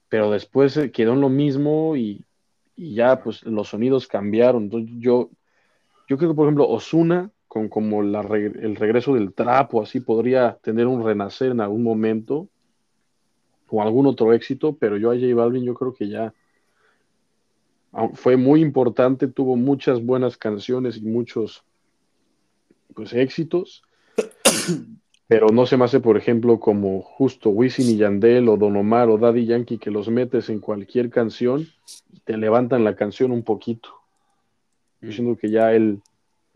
[0.09, 2.25] pero después se quedó en lo mismo y,
[2.75, 4.63] y ya pues los sonidos cambiaron.
[4.63, 5.29] Entonces yo,
[6.07, 9.99] yo creo que por ejemplo Ozuna, con como la el regreso del trap o así,
[9.99, 12.47] podría tener un renacer en algún momento
[13.69, 16.33] o algún otro éxito, pero yo a J Balvin yo creo que ya
[17.93, 21.63] ah, fue muy importante, tuvo muchas buenas canciones y muchos
[22.93, 23.83] pues éxitos,
[25.27, 29.09] pero no se me hace, por ejemplo, como justo Wisin y Yandel o Don Omar
[29.09, 31.67] o Daddy Yankee que los metes en cualquier canción
[32.13, 33.89] y te levantan la canción un poquito.
[35.01, 36.01] Yo siento que ya él,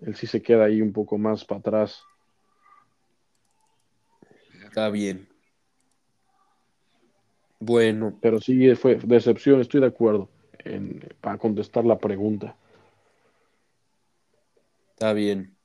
[0.01, 2.03] él sí se queda ahí un poco más para atrás.
[4.63, 5.27] Está bien.
[7.59, 8.17] Bueno.
[8.21, 10.29] Pero sí fue decepción, estoy de acuerdo
[10.59, 12.55] en, para contestar la pregunta.
[14.93, 15.55] Está bien.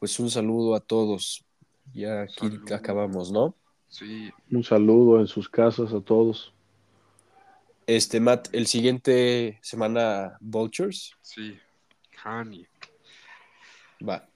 [0.00, 1.44] Pues un saludo a todos.
[1.92, 3.54] Ya aquí acabamos, ¿no?
[3.88, 4.30] Sí.
[4.50, 6.54] Un saludo en sus casas a todos.
[7.86, 11.12] Este, Matt, el siguiente semana, Vultures.
[11.20, 11.58] Sí.
[12.24, 12.66] Honey.
[14.08, 14.26] Va.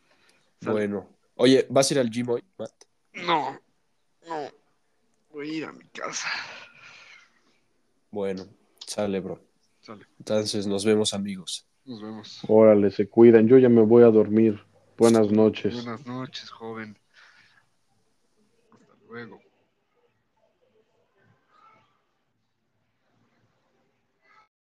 [0.61, 1.09] Bueno.
[1.37, 2.73] Oye, ¿vas a ir al gym hoy, Matt?
[3.15, 3.59] No.
[4.29, 4.49] No.
[5.33, 6.29] Voy a ir a mi casa.
[8.11, 8.45] Bueno,
[8.87, 9.41] sale, bro.
[9.81, 10.05] Sale.
[10.19, 11.67] Entonces nos vemos, amigos.
[11.87, 12.41] Nos vemos.
[12.49, 13.49] Órale, se cuidan.
[13.49, 14.61] Yo ya me voy a dormir.
[14.97, 15.75] Buenas noches.
[15.75, 16.97] Buenas noches, joven.
[18.73, 19.44] Hasta luego.